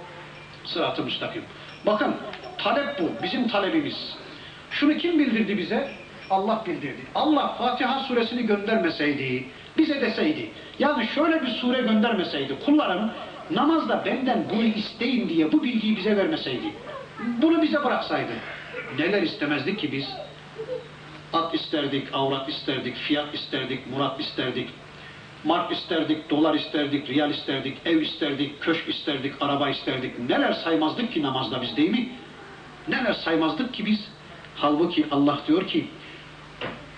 sırat-ı 0.65 1.03
müstakim. 1.03 1.43
Bakın 1.85 2.15
talep 2.57 2.99
bu. 2.99 3.23
Bizim 3.23 3.47
talebimiz. 3.47 4.17
Şunu 4.71 4.97
kim 4.97 5.19
bildirdi 5.19 5.57
bize? 5.57 5.89
Allah 6.29 6.63
bildirdi. 6.67 7.01
Allah 7.15 7.47
Fatiha 7.47 7.99
suresini 7.99 8.45
göndermeseydi, 8.45 9.45
bize 9.77 10.01
deseydi, 10.01 10.49
yani 10.79 11.07
şöyle 11.07 11.41
bir 11.41 11.47
sure 11.47 11.81
göndermeseydi, 11.81 12.55
kullarım 12.65 13.11
namazda 13.51 14.05
benden 14.05 14.45
bunu 14.49 14.63
isteyin 14.63 15.29
diye 15.29 15.51
bu 15.51 15.63
bilgiyi 15.63 15.97
bize 15.97 16.17
vermeseydi, 16.17 16.73
bunu 17.41 17.61
bize 17.61 17.83
bıraksaydı, 17.83 18.31
neler 18.99 19.21
istemezdik 19.21 19.79
ki 19.79 19.91
biz? 19.91 20.07
At 21.33 21.55
isterdik, 21.55 22.07
avrat 22.13 22.49
isterdik, 22.49 22.95
fiyat 22.95 23.33
isterdik, 23.33 23.87
murat 23.87 24.19
isterdik, 24.19 24.69
mark 25.43 25.71
isterdik, 25.71 26.29
dolar 26.29 26.55
isterdik, 26.55 27.09
riyal 27.09 27.31
isterdik, 27.31 27.77
ev 27.85 28.01
isterdik, 28.01 28.61
köşk 28.61 28.89
isterdik, 28.89 29.33
araba 29.41 29.69
isterdik. 29.69 30.19
Neler 30.29 30.53
saymazdık 30.53 31.13
ki 31.13 31.21
namazda 31.21 31.61
biz 31.61 31.77
değil 31.77 31.89
mi? 31.89 32.09
Neler 32.87 33.13
saymazdık 33.13 33.73
ki 33.73 33.85
biz? 33.85 34.09
Halbuki 34.55 35.05
Allah 35.11 35.39
diyor 35.47 35.67
ki, 35.67 35.87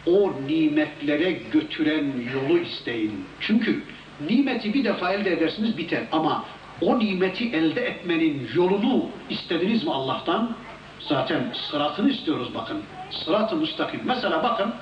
o 0.06 0.34
nimetlere 0.48 1.32
götüren 1.32 2.14
yolu 2.34 2.60
isteyin. 2.60 3.26
Çünkü 3.40 3.84
nimeti 4.30 4.74
bir 4.74 4.84
defa 4.84 5.14
elde 5.14 5.32
edersiniz 5.32 5.78
biter 5.78 6.04
ama 6.12 6.46
o 6.82 7.00
nimeti 7.00 7.50
elde 7.50 7.82
etmenin 7.82 8.48
yolunu 8.56 9.06
istediniz 9.30 9.84
mi 9.84 9.92
Allah'tan? 9.92 10.56
Zaten 11.00 11.44
sıratını 11.54 12.12
istiyoruz 12.12 12.50
bakın. 12.56 12.82
Sırat-ı 13.12 13.56
müstakim. 13.56 14.02
Mesela 14.06 14.44
bakın 14.44 14.74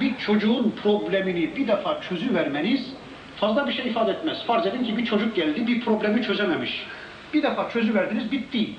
bir 0.00 0.16
çocuğun 0.18 0.74
problemini 0.82 1.56
bir 1.56 1.66
defa 1.66 2.00
çözüvermeniz 2.00 2.92
fazla 3.36 3.66
bir 3.66 3.72
şey 3.72 3.88
ifade 3.88 4.10
etmez. 4.10 4.44
Farz 4.46 4.66
edin 4.66 4.84
ki 4.84 4.98
bir 4.98 5.04
çocuk 5.04 5.36
geldi 5.36 5.66
bir 5.66 5.80
problemi 5.80 6.22
çözememiş. 6.22 6.86
Bir 7.34 7.42
defa 7.42 7.70
çözüverdiniz 7.70 8.32
bitti. 8.32 8.70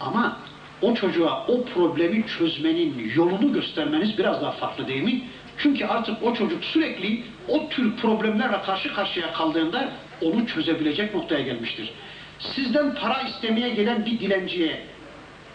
Ama 0.00 0.36
o 0.82 0.94
çocuğa 0.94 1.46
o 1.46 1.64
problemi 1.64 2.26
çözmenin 2.26 3.12
yolunu 3.14 3.52
göstermeniz 3.52 4.18
biraz 4.18 4.42
daha 4.42 4.50
farklı 4.50 4.88
değil 4.88 5.02
mi? 5.02 5.22
Çünkü 5.58 5.84
artık 5.84 6.22
o 6.22 6.34
çocuk 6.34 6.64
sürekli 6.64 7.22
o 7.48 7.68
tür 7.68 7.96
problemlerle 7.96 8.62
karşı 8.62 8.94
karşıya 8.94 9.32
kaldığında 9.32 9.88
onu 10.22 10.46
çözebilecek 10.46 11.14
noktaya 11.14 11.40
gelmiştir. 11.40 11.90
Sizden 12.38 12.94
para 12.94 13.22
istemeye 13.22 13.68
gelen 13.68 14.06
bir 14.06 14.20
dilenciye 14.20 14.80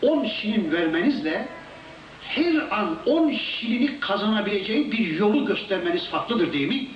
10 0.01 0.25
şilin 0.25 0.72
vermenizle 0.72 1.48
her 2.22 2.56
an 2.72 2.98
10 3.06 3.32
şilini 3.32 4.00
kazanabileceği 4.00 4.92
bir 4.92 5.08
yolu 5.08 5.46
göstermeniz 5.46 6.08
farklıdır 6.10 6.54
değil 6.54 6.68
mi? 6.68 6.88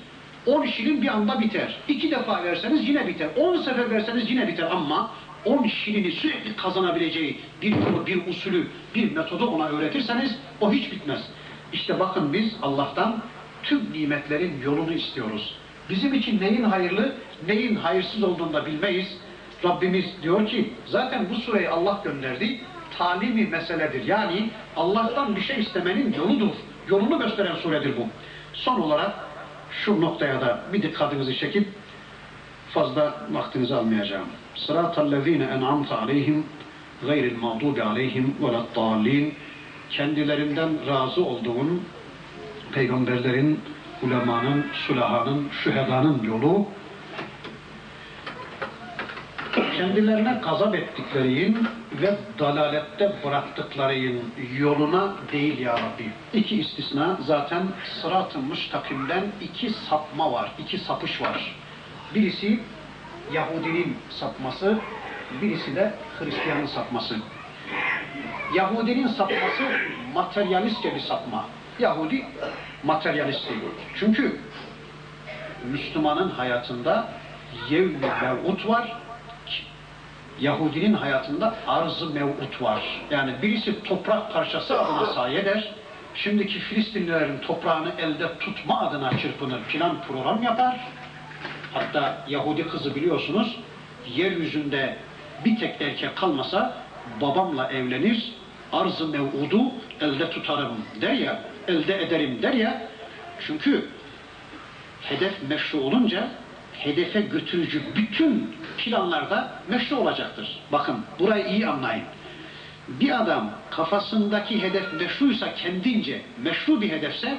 10 0.46 0.66
şilin 0.66 1.02
bir 1.02 1.08
anda 1.08 1.40
biter. 1.40 1.76
İki 1.88 2.12
defa 2.12 2.44
verseniz 2.44 2.90
yine 2.90 3.08
biter. 3.08 3.30
10 3.38 3.58
sefer 3.58 3.92
verseniz 3.92 4.32
yine 4.32 4.48
biter 4.48 4.68
ama 4.72 5.12
10 5.46 5.68
şilini 5.68 6.12
sürekli 6.12 6.56
kazanabileceği 6.56 7.40
bir 7.62 7.72
yolu, 7.72 8.08
bir 8.08 8.28
usulü, 8.28 8.68
bir 8.96 9.12
metodu 9.12 9.46
ona 9.48 9.68
öğretirseniz 9.68 10.38
o 10.62 10.72
hiç 10.72 10.92
bitmez. 10.92 11.22
İşte 11.74 12.00
bakın 12.00 12.34
biz 12.34 12.56
Allah'tan 12.62 13.22
tüm 13.64 13.94
nimetlerin 13.94 14.62
yolunu 14.64 14.94
istiyoruz. 14.94 15.56
Bizim 15.90 16.14
için 16.14 16.42
neyin 16.42 16.64
hayırlı, 16.64 17.16
neyin 17.48 17.76
hayırsız 17.76 18.24
olduğunu 18.24 18.54
da 18.54 18.66
bilmeyiz. 18.66 19.18
Rabbimiz 19.64 20.06
diyor 20.24 20.48
ki 20.48 20.74
zaten 20.86 21.30
bu 21.30 21.36
sureyi 21.36 21.70
Allah 21.70 22.02
gönderdi. 22.04 22.60
Talimi 22.98 23.48
meseledir. 23.48 24.06
Yani 24.06 24.50
Allah'tan 24.76 25.36
bir 25.36 25.42
şey 25.42 25.60
istemenin 25.60 26.14
yoludur. 26.14 26.56
Yolunu 26.90 27.20
gösteren 27.20 27.56
suredir 27.56 27.98
bu. 27.98 28.08
Son 28.54 28.80
olarak 28.82 29.12
şu 29.72 30.02
noktaya 30.02 30.42
da 30.42 30.62
bir 30.74 30.82
dikkatinizi 30.82 31.38
çekip 31.38 31.68
fazla 32.70 33.16
vaktinizi 33.32 33.76
almayacağım. 33.76 34.28
Sıratallezine 34.56 35.44
en'amte 35.44 35.96
aleyhim 35.96 36.46
gayril 37.06 37.38
mağdubi 37.38 37.84
aleyhim 37.84 38.36
veleddallin 38.42 39.34
kendilerinden 39.92 40.88
razı 40.88 41.26
olduğun 41.26 41.84
peygamberlerin, 42.72 43.60
ulemanın, 44.02 44.66
sulahanın, 44.88 45.50
şühedanın 45.64 46.24
yolu 46.24 46.68
kendilerine 49.78 50.42
gazap 50.44 50.76
ettiklerinin 50.76 51.68
ve 52.02 52.18
dalalette 52.40 53.16
bıraktıklarının 53.26 54.24
yoluna 54.58 55.14
değil 55.32 55.60
ya 55.60 55.74
Rabbi. 55.74 56.12
İki 56.34 56.60
istisna 56.60 57.18
zaten 57.22 57.64
sırat-ı 58.02 58.40
müstakimden 58.40 59.24
iki 59.42 59.70
sapma 59.70 60.32
var, 60.32 60.52
iki 60.60 60.78
sapış 60.78 61.22
var. 61.22 61.56
Birisi 62.16 62.60
Yahudinin 63.34 63.98
sapması, 64.10 64.78
birisi 65.42 65.76
de 65.76 65.94
Hristiyanın 66.20 66.66
sapması. 66.66 67.16
Yahudinin 68.56 69.08
sapması 69.08 69.64
materyalistçe 70.14 70.96
bir 70.96 71.00
sapma. 71.00 71.46
Yahudi 71.80 72.26
materyalist 72.84 73.50
değil. 73.50 73.62
Çünkü 73.96 74.40
Müslümanın 75.72 76.30
hayatında 76.30 77.08
yevmi 77.70 78.08
mev'ut 78.22 78.68
var. 78.68 78.98
Yahudinin 80.40 80.94
hayatında 80.94 81.56
arz-ı 81.68 82.10
mev'ut 82.10 82.62
var. 82.62 82.84
Yani 83.12 83.34
birisi 83.42 83.84
toprak 83.84 84.34
parçası 84.34 84.82
adına 84.82 85.06
sahi. 85.06 85.64
Şimdiki 86.16 86.60
Filistinlilerin 86.60 87.40
toprağını 87.40 87.92
elde 87.98 88.38
tutma 88.38 88.80
adına 88.80 89.18
çırpınır, 89.18 89.64
plan 89.64 89.98
program 90.08 90.44
yapar. 90.44 90.80
Hatta 91.74 92.26
Yahudi 92.28 92.68
kızı 92.68 92.96
biliyorsunuz, 92.96 93.60
yeryüzünde 94.16 94.98
bir 95.46 95.60
tek 95.60 95.82
erkek 95.82 96.16
kalmasa 96.16 96.74
babamla 97.22 97.72
evlenir, 97.72 98.34
arz-ı 98.74 99.08
mev'udu 99.08 99.72
elde 100.02 100.30
tutarım 100.30 100.78
der 101.02 101.14
ya, 101.14 101.44
elde 101.68 102.04
ederim 102.04 102.42
der 102.42 102.54
ya. 102.54 102.82
Çünkü 103.48 103.86
hedef 105.02 105.34
meşru 105.50 105.80
olunca 105.80 106.28
hedefe 106.74 107.22
götürücü 107.22 107.82
bütün 107.96 108.56
planlarda 108.78 109.52
meşru 109.68 109.96
olacaktır. 109.96 110.60
Bakın 110.72 111.06
burayı 111.20 111.46
iyi 111.46 111.68
anlayın. 111.68 112.04
Bir 112.88 113.22
adam 113.22 113.52
kafasındaki 113.72 114.62
hedef 114.62 114.94
meşruysa 114.94 115.54
kendince 115.56 116.22
meşru 116.44 116.82
bir 116.82 116.90
hedefse 116.90 117.38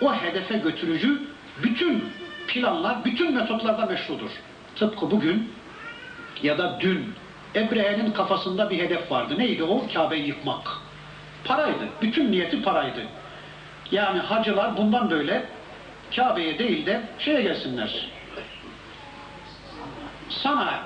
o 0.00 0.14
hedefe 0.14 0.58
götürücü 0.58 1.22
bütün 1.62 2.04
planlar, 2.48 3.04
bütün 3.04 3.34
metotlarda 3.34 3.86
meşrudur. 3.86 4.30
Tıpkı 4.76 5.10
bugün 5.10 5.52
ya 6.42 6.58
da 6.58 6.78
dün 6.80 7.14
Ebrehe'nin 7.54 8.10
kafasında 8.10 8.70
bir 8.70 8.78
hedef 8.78 9.10
vardı. 9.10 9.38
Neydi 9.38 9.62
o? 9.62 9.86
Kabe'yi 9.94 10.26
yıkmak. 10.26 10.68
Paraydı. 11.44 11.88
Bütün 12.02 12.32
niyeti 12.32 12.62
paraydı. 12.62 13.02
Yani 13.90 14.18
hacılar 14.18 14.76
bundan 14.76 15.10
böyle 15.10 15.44
Kabe'ye 16.16 16.58
değil 16.58 16.86
de 16.86 17.02
şeye 17.18 17.42
gelsinler. 17.42 18.08
Sana 20.28 20.80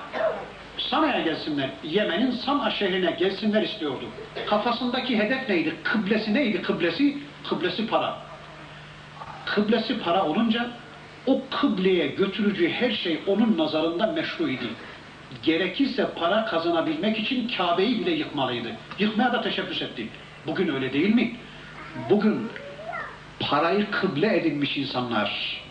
Sana'ya 0.77 1.19
gelsinler. 1.19 1.69
Yemen'in 1.83 2.31
Sana 2.31 2.71
şehrine 2.71 3.11
gelsinler 3.11 3.61
istiyordu. 3.61 4.05
Kafasındaki 4.49 5.19
hedef 5.19 5.49
neydi? 5.49 5.75
Kıblesi 5.83 6.33
neydi? 6.33 6.61
Kıblesi, 6.61 7.17
kıblesi 7.49 7.87
para. 7.87 8.17
Kıblesi 9.45 9.99
para 9.99 10.25
olunca 10.25 10.67
o 11.27 11.41
kıbleye 11.61 12.07
götürücü 12.07 12.69
her 12.69 12.91
şey 12.91 13.19
onun 13.27 13.57
nazarında 13.57 14.07
meşruydu. 14.07 14.65
Gerekirse 15.43 16.07
para 16.19 16.45
kazanabilmek 16.45 17.19
için 17.19 17.51
Kabe'yi 17.57 17.99
bile 17.99 18.11
yıkmalıydı. 18.11 18.71
Yıkmaya 18.99 19.33
da 19.33 19.41
teşebbüs 19.41 19.81
etti. 19.81 20.07
Bugün 20.47 20.75
öyle 20.75 20.93
değil 20.93 21.15
mi? 21.15 21.35
Bugün 22.09 22.49
parayı 23.39 23.91
kıble 23.91 24.37
edinmiş 24.37 24.77
insanlar 24.77 25.61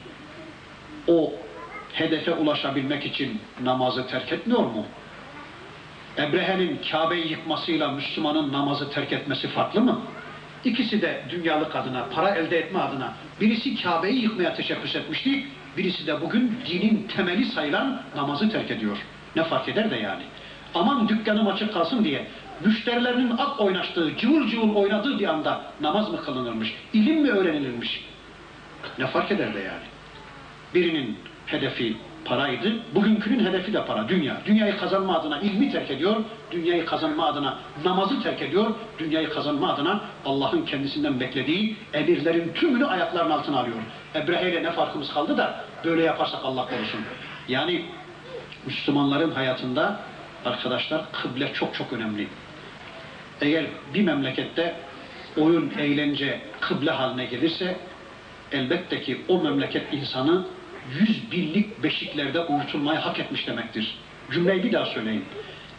o 1.09 1.33
hedefe 1.93 2.33
ulaşabilmek 2.33 3.07
için 3.07 3.41
namazı 3.63 4.07
terk 4.07 4.33
etmiyor 4.33 4.63
mu? 4.63 4.87
Ebrehe'nin 6.19 6.81
Kabe'yi 6.91 7.31
yıkmasıyla 7.31 7.89
Müslümanın 7.89 8.53
namazı 8.53 8.91
terk 8.91 9.13
etmesi 9.13 9.49
farklı 9.49 9.81
mı? 9.81 10.01
İkisi 10.65 11.03
de 11.03 11.23
dünyalık 11.31 11.77
adına, 11.77 12.07
para 12.15 12.35
elde 12.35 12.59
etme 12.59 12.79
adına. 12.79 13.13
Birisi 13.41 13.83
Kabe'yi 13.83 14.23
yıkmaya 14.23 14.55
teşebbüs 14.55 14.97
etmişti, 14.97 15.45
birisi 15.77 16.07
de 16.07 16.21
bugün 16.21 16.59
dinin 16.69 17.09
temeli 17.17 17.45
sayılan 17.45 18.03
namazı 18.17 18.51
terk 18.51 18.71
ediyor. 18.71 18.97
Ne 19.37 19.45
fark 19.45 19.69
eder 19.69 19.91
de 19.91 19.97
yani. 19.97 20.23
Aman 20.75 21.09
dükkanım 21.09 21.47
açık 21.47 21.75
kalsın 21.75 22.05
diye 22.05 22.27
müşterilerinin 22.65 23.31
ak 23.39 23.61
oynaştığı, 23.61 24.17
cıvıl 24.17 24.49
cıvıl 24.49 24.75
oynadığı 24.75 25.19
bir 25.19 25.29
anda 25.29 25.63
namaz 25.81 26.11
mı 26.11 26.25
kılınırmış, 26.25 26.75
ilim 26.93 27.23
mi 27.23 27.31
öğrenilirmiş? 27.31 28.05
Ne 28.99 29.07
fark 29.07 29.31
eder 29.31 29.55
de 29.55 29.59
yani. 29.59 29.85
Birinin 30.75 31.19
hedefi 31.47 31.97
paraydı, 32.25 32.73
bugünkünün 32.95 33.47
hedefi 33.47 33.73
de 33.73 33.87
para, 33.87 34.09
dünya. 34.09 34.37
Dünyayı 34.47 34.77
kazanma 34.77 35.19
adına 35.19 35.41
ilmi 35.41 35.73
terk 35.73 35.91
ediyor, 35.91 36.17
dünyayı 36.51 36.87
kazanma 36.87 37.27
adına 37.27 37.59
namazı 37.85 38.23
terk 38.23 38.43
ediyor, 38.43 38.75
dünyayı 38.99 39.31
kazanma 39.31 39.73
adına 39.73 40.01
Allah'ın 40.25 40.65
kendisinden 40.65 41.21
beklediği 41.21 41.77
emirlerin 41.93 42.53
tümünü 42.55 42.87
ayaklarının 42.87 43.31
altına 43.31 43.61
alıyor. 43.61 43.77
Ebrehe 44.15 44.51
ile 44.51 44.63
ne 44.63 44.73
farkımız 44.73 45.15
kaldı 45.15 45.37
da 45.37 45.65
böyle 45.85 46.03
yaparsak 46.03 46.41
Allah 46.45 46.67
korusun. 46.67 47.01
Yani 47.49 47.85
Müslümanların 48.67 49.31
hayatında 49.31 50.01
arkadaşlar 50.45 51.13
kıble 51.13 51.53
çok 51.53 51.75
çok 51.75 51.93
önemli. 51.93 52.29
Eğer 53.41 53.67
bir 53.95 54.03
memlekette 54.03 54.75
oyun, 55.37 55.73
eğlence 55.79 56.41
kıble 56.61 56.91
haline 56.91 57.25
gelirse 57.25 57.77
elbette 58.53 59.01
ki 59.01 59.21
o 59.29 59.43
memleket 59.43 59.93
insanı 59.93 60.45
yüz 61.01 61.33
binlik 61.33 61.83
beşiklerde 61.83 62.41
uyutulmayı 62.41 62.99
hak 62.99 63.21
etmiş 63.21 63.47
demektir. 63.47 63.99
Cümleyi 64.33 64.65
bir 64.65 64.73
daha 64.73 64.87
söyleyin. 64.87 65.25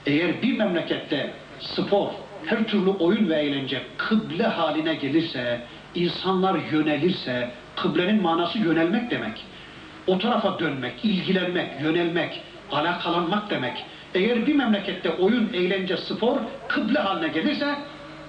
Eğer 0.05 0.41
bir 0.41 0.57
memlekette 0.57 1.33
spor, 1.59 2.09
her 2.45 2.63
türlü 2.63 2.89
oyun 2.89 3.29
ve 3.29 3.35
eğlence 3.35 3.81
kıble 3.97 4.47
haline 4.47 4.95
gelirse, 4.95 5.61
insanlar 5.95 6.59
yönelirse, 6.71 7.51
kıblenin 7.75 8.21
manası 8.21 8.59
yönelmek 8.59 9.11
demek. 9.11 9.45
O 10.07 10.19
tarafa 10.19 10.59
dönmek, 10.59 11.05
ilgilenmek, 11.05 11.81
yönelmek, 11.81 12.41
alakalanmak 12.71 13.49
demek. 13.49 13.86
Eğer 14.13 14.47
bir 14.47 14.56
memlekette 14.56 15.10
oyun, 15.10 15.54
eğlence, 15.54 15.97
spor 15.97 16.38
kıble 16.67 16.99
haline 16.99 17.28
gelirse 17.28 17.75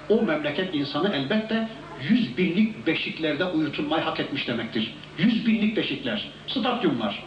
o 0.08 0.22
memleket 0.22 0.74
insanı 0.74 1.16
elbette 1.16 1.68
yüz 2.02 2.38
binlik 2.38 2.86
beşiklerde 2.86 3.44
uyutulmayı 3.44 4.02
hak 4.02 4.20
etmiş 4.20 4.48
demektir. 4.48 4.94
Yüz 5.18 5.46
binlik 5.46 5.76
beşikler, 5.76 6.28
stadyumlar. 6.46 7.24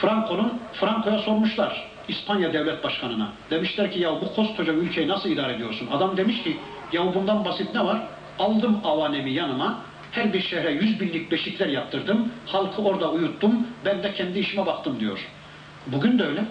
Franco'nun 0.00 0.60
Franco'ya 0.72 1.18
sormuşlar 1.18 1.94
İspanya 2.08 2.52
Devlet 2.52 2.84
Başkanı'na. 2.84 3.32
Demişler 3.50 3.92
ki 3.92 4.00
ya 4.00 4.20
bu 4.20 4.34
koskoca 4.34 4.72
ülkeyi 4.72 5.08
nasıl 5.08 5.30
idare 5.30 5.52
ediyorsun? 5.52 5.88
Adam 5.92 6.16
demiş 6.16 6.42
ki 6.42 6.56
ya 6.92 7.14
bundan 7.14 7.44
basit 7.44 7.74
ne 7.74 7.84
var? 7.84 8.02
Aldım 8.38 8.80
avanemi 8.84 9.32
yanıma, 9.32 9.80
her 10.14 10.32
bir 10.32 10.40
şehre 10.40 10.70
yüz 10.70 11.00
binlik 11.00 11.30
beşikler 11.30 11.68
yaptırdım, 11.68 12.32
halkı 12.46 12.82
orada 12.82 13.10
uyuttum, 13.10 13.66
ben 13.84 14.02
de 14.02 14.14
kendi 14.14 14.38
işime 14.38 14.66
baktım 14.66 15.00
diyor. 15.00 15.18
Bugün 15.86 16.18
de 16.18 16.24
öyle. 16.24 16.44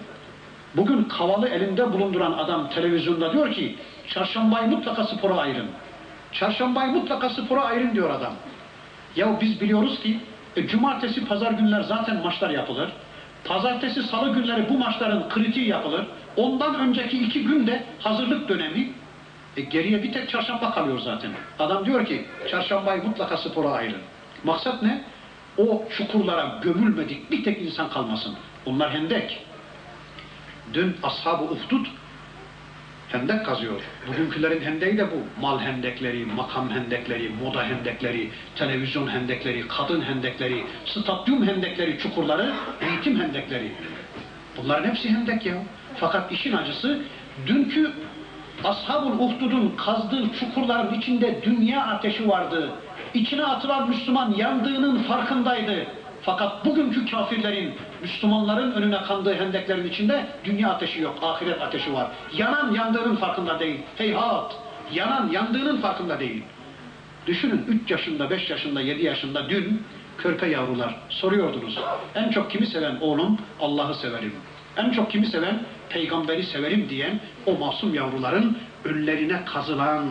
Bugün 0.76 1.04
kavalı 1.04 1.48
elinde 1.48 1.92
bulunduran 1.92 2.32
adam 2.32 2.70
televizyonda 2.70 3.32
diyor 3.32 3.52
ki 3.52 3.76
çarşambayı 4.08 4.68
mutlaka 4.68 5.04
spora 5.04 5.34
ayırın. 5.34 5.66
Çarşambayı 6.32 6.92
mutlaka 6.92 7.30
spora 7.30 7.64
ayırın 7.64 7.94
diyor 7.94 8.10
adam. 8.10 8.32
Ya 9.16 9.40
biz 9.40 9.60
biliyoruz 9.60 10.00
ki 10.00 10.18
e, 10.56 10.66
cumartesi 10.66 11.26
pazar 11.26 11.52
günler 11.52 11.80
zaten 11.80 12.22
maçlar 12.22 12.50
yapılır. 12.50 12.92
Pazartesi 13.44 14.02
salı 14.02 14.34
günleri 14.34 14.68
bu 14.68 14.78
maçların 14.78 15.28
kritiği 15.28 15.68
yapılır. 15.68 16.06
Ondan 16.36 16.74
önceki 16.74 17.18
iki 17.18 17.44
günde 17.44 17.84
hazırlık 18.00 18.48
dönemi. 18.48 18.92
E, 19.56 19.60
geriye 19.60 20.02
bir 20.02 20.12
tek 20.12 20.28
çarşamba 20.28 20.70
kalıyor 20.70 20.98
zaten. 20.98 21.30
Adam 21.58 21.86
diyor 21.86 22.06
ki 22.06 22.24
çarşambayı 22.50 23.02
mutlaka 23.02 23.36
spora 23.36 23.68
ayırın. 23.68 24.02
Maksat 24.44 24.82
ne? 24.82 25.04
O 25.58 25.84
çukurlara 25.96 26.60
gömülmedik 26.62 27.30
bir 27.30 27.44
tek 27.44 27.62
insan 27.62 27.90
kalmasın. 27.90 28.34
Bunlar 28.66 28.94
hendek. 28.94 29.46
Dün 30.74 30.96
ashab-ı 31.02 31.44
uhdud 31.44 31.86
hendek 33.12 33.46
kazıyor. 33.46 33.80
Bugünkülerin 34.06 34.60
hendeği 34.60 34.98
de 34.98 35.06
bu. 35.10 35.40
Mal 35.40 35.60
hendekleri, 35.60 36.26
makam 36.26 36.70
hendekleri, 36.70 37.28
moda 37.28 37.64
hendekleri, 37.64 38.30
televizyon 38.56 39.06
hendekleri, 39.06 39.68
kadın 39.68 40.00
hendekleri, 40.00 40.64
stadyum 40.86 41.46
hendekleri, 41.46 41.98
çukurları, 41.98 42.52
eğitim 42.80 43.20
hendekleri. 43.20 43.72
Bunların 44.56 44.88
hepsi 44.88 45.10
hendek 45.10 45.46
ya. 45.46 45.54
Fakat 45.96 46.32
işin 46.32 46.52
acısı 46.52 47.00
dünkü 47.46 47.92
Ashab-ı 48.64 49.06
Uhdud'un 49.06 49.74
kazdığı 49.76 50.32
çukurların 50.32 50.94
içinde 50.94 51.42
dünya 51.42 51.86
ateşi 51.86 52.28
vardı. 52.28 52.70
İçine 53.14 53.44
atılan 53.44 53.88
Müslüman 53.88 54.34
yandığının 54.36 55.02
farkındaydı. 55.02 55.86
Fakat 56.22 56.64
bugünkü 56.64 57.10
kafirlerin, 57.10 57.74
Müslümanların 58.02 58.72
önüne 58.72 59.02
kandığı 59.02 59.34
hendeklerin 59.34 59.88
içinde 59.88 60.26
dünya 60.44 60.70
ateşi 60.70 61.00
yok, 61.00 61.18
ahiret 61.22 61.62
ateşi 61.62 61.94
var. 61.94 62.06
Yanan 62.36 62.74
yandığının 62.74 63.16
farkında 63.16 63.60
değil. 63.60 63.80
Heyhat! 63.96 64.56
Yanan 64.92 65.30
yandığının 65.32 65.76
farkında 65.76 66.20
değil. 66.20 66.42
Düşünün 67.26 67.64
3 67.84 67.90
yaşında, 67.90 68.30
5 68.30 68.50
yaşında, 68.50 68.80
7 68.80 69.04
yaşında 69.04 69.50
dün 69.50 69.82
körpe 70.18 70.46
yavrular 70.46 70.94
soruyordunuz. 71.08 71.78
En 72.14 72.30
çok 72.30 72.50
kimi 72.50 72.66
seven 72.66 72.96
oğlum? 73.00 73.38
Allah'ı 73.60 73.94
severim. 73.94 74.34
En 74.76 74.90
çok 74.90 75.10
kimi 75.10 75.26
seven? 75.26 75.60
Peygamberi 75.90 76.42
severim 76.42 76.88
diyen 76.88 77.20
o 77.46 77.58
masum 77.58 77.94
yavruların 77.94 78.58
önlerine 78.84 79.44
kazılan 79.44 80.08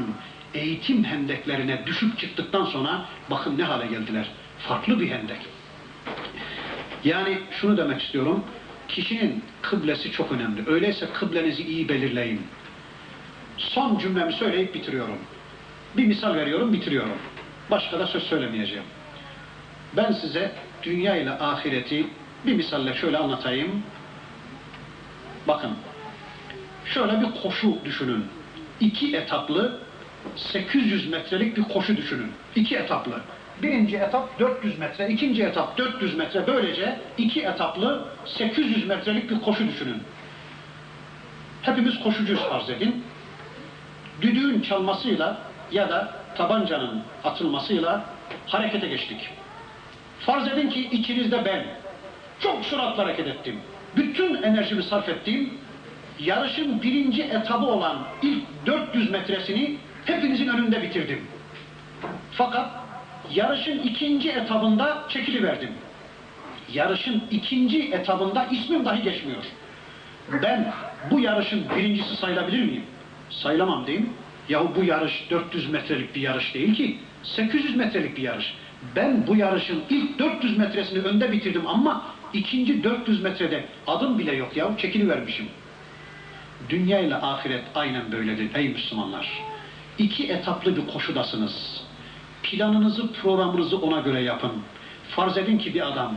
eğitim 0.54 1.04
hendeklerine 1.04 1.86
düşüp 1.86 2.20
çıktıktan 2.20 2.66
sonra 2.66 3.06
bakın 3.30 3.58
ne 3.58 3.64
hale 3.64 3.88
geldiler. 3.88 4.28
Farklı 4.60 5.00
bir 5.00 5.10
hendek. 5.10 5.40
Yani 7.04 7.40
şunu 7.52 7.78
demek 7.78 8.02
istiyorum. 8.02 8.44
Kişinin 8.88 9.44
kıblesi 9.62 10.12
çok 10.12 10.32
önemli. 10.32 10.70
Öyleyse 10.70 11.10
kıblenizi 11.14 11.64
iyi 11.64 11.90
belirleyin. 11.90 12.42
Son 13.58 13.98
cümlemi 13.98 14.34
söyleyip 14.34 14.74
bitiriyorum. 14.74 15.18
Bir 15.98 16.06
misal 16.06 16.36
veriyorum, 16.36 16.74
bitiriyorum. 16.74 17.18
Başka 17.72 18.00
da 18.00 18.08
söz 18.08 18.24
söylemeyeceğim. 18.24 18.84
Ben 19.98 20.12
size 20.12 20.52
dünya 20.84 21.16
ile 21.16 21.32
ahireti 21.32 22.06
bir 22.46 22.56
misalle 22.56 22.94
şöyle 22.94 23.18
anlatayım. 23.18 23.84
Bakın, 25.48 25.72
şöyle 26.86 27.22
bir 27.22 27.42
koşu 27.42 27.78
düşünün. 27.86 28.26
İki 28.80 29.18
etaplı 29.18 29.80
800 30.36 31.10
metrelik 31.10 31.58
bir 31.58 31.64
koşu 31.64 31.98
düşünün. 31.98 32.32
İki 32.56 32.76
etaplı. 32.76 33.22
Birinci 33.62 33.98
etap 33.98 34.40
400 34.40 34.80
metre, 34.80 35.10
ikinci 35.10 35.44
etap 35.44 35.78
400 35.78 36.16
metre. 36.16 36.48
Böylece 36.48 37.00
iki 37.18 37.42
etaplı 37.42 38.06
800 38.26 38.88
metrelik 38.88 39.30
bir 39.30 39.40
koşu 39.40 39.68
düşünün. 39.68 40.04
Hepimiz 41.62 42.00
koşucuyuz 42.00 42.42
farz 42.42 42.70
edin. 42.70 43.04
Düdüğün 44.22 44.62
çalmasıyla 44.62 45.38
ya 45.72 45.90
da 45.90 46.14
tabancanın 46.38 47.04
atılmasıyla 47.24 48.06
harekete 48.48 48.88
geçtik. 48.88 49.30
Farz 50.20 50.48
edin 50.48 50.70
ki 50.70 50.90
içinizde 50.92 51.46
ben 51.46 51.66
çok 52.40 52.66
süratli 52.66 53.02
hareket 53.02 53.28
ettim. 53.28 53.60
Bütün 53.96 54.44
enerjimi 54.44 54.84
sarf 54.84 55.10
ettim. 55.10 55.54
Yarışın 56.20 56.82
birinci 56.82 57.24
etabı 57.24 57.66
olan 57.66 57.98
ilk 58.22 58.44
400 58.66 59.12
metresini 59.12 59.78
hepinizin 60.06 60.48
önünde 60.48 60.82
bitirdim. 60.82 61.22
Fakat 62.32 62.70
yarışın 63.34 63.80
ikinci 63.80 64.30
etabında 64.30 65.04
çekiliverdim. 65.10 65.70
Yarışın 66.74 67.24
ikinci 67.32 67.84
etabında 67.84 68.46
ismim 68.46 68.86
dahi 68.86 69.04
geçmiyor. 69.04 69.44
Ben 70.44 70.74
bu 71.12 71.20
yarışın 71.20 71.66
birincisi 71.78 72.16
sayılabilir 72.16 72.66
miyim? 72.66 72.84
Sayılamam 73.30 73.88
değil 73.88 74.00
mi? 74.00 74.10
Yahu 74.50 74.72
bu 74.76 74.84
yarış 74.84 75.28
400 75.30 75.70
metrelik 75.70 76.16
bir 76.16 76.22
yarış 76.22 76.54
değil 76.54 76.76
ki. 76.76 76.98
800 77.24 77.76
metrelik 77.76 78.18
bir 78.18 78.22
yarış. 78.22 78.54
Ben 78.96 79.28
bu 79.28 79.36
yarışın 79.36 79.84
ilk 79.90 80.20
400 80.20 80.58
metresini 80.58 81.00
önde 81.00 81.32
bitirdim 81.32 81.68
ama 81.68 82.06
ikinci 82.34 82.84
400 82.84 83.22
metrede 83.22 83.66
adım 83.88 84.20
bile 84.20 84.36
yok 84.36 84.58
ya 84.58 84.78
çekilivermişim. 84.78 85.46
Dünya 86.70 87.00
ile 87.00 87.16
ahiret 87.16 87.64
aynen 87.76 88.12
böyledir 88.12 88.56
ey 88.56 88.70
Müslümanlar. 88.70 89.30
İki 89.98 90.28
etaplı 90.28 90.76
bir 90.76 90.88
koşudasınız. 90.94 91.84
Planınızı, 92.44 93.14
programınızı 93.14 93.78
ona 93.78 94.00
göre 94.00 94.22
yapın. 94.22 94.52
Farz 95.10 95.38
edin 95.38 95.58
ki 95.58 95.74
bir 95.74 95.88
adam 95.88 96.16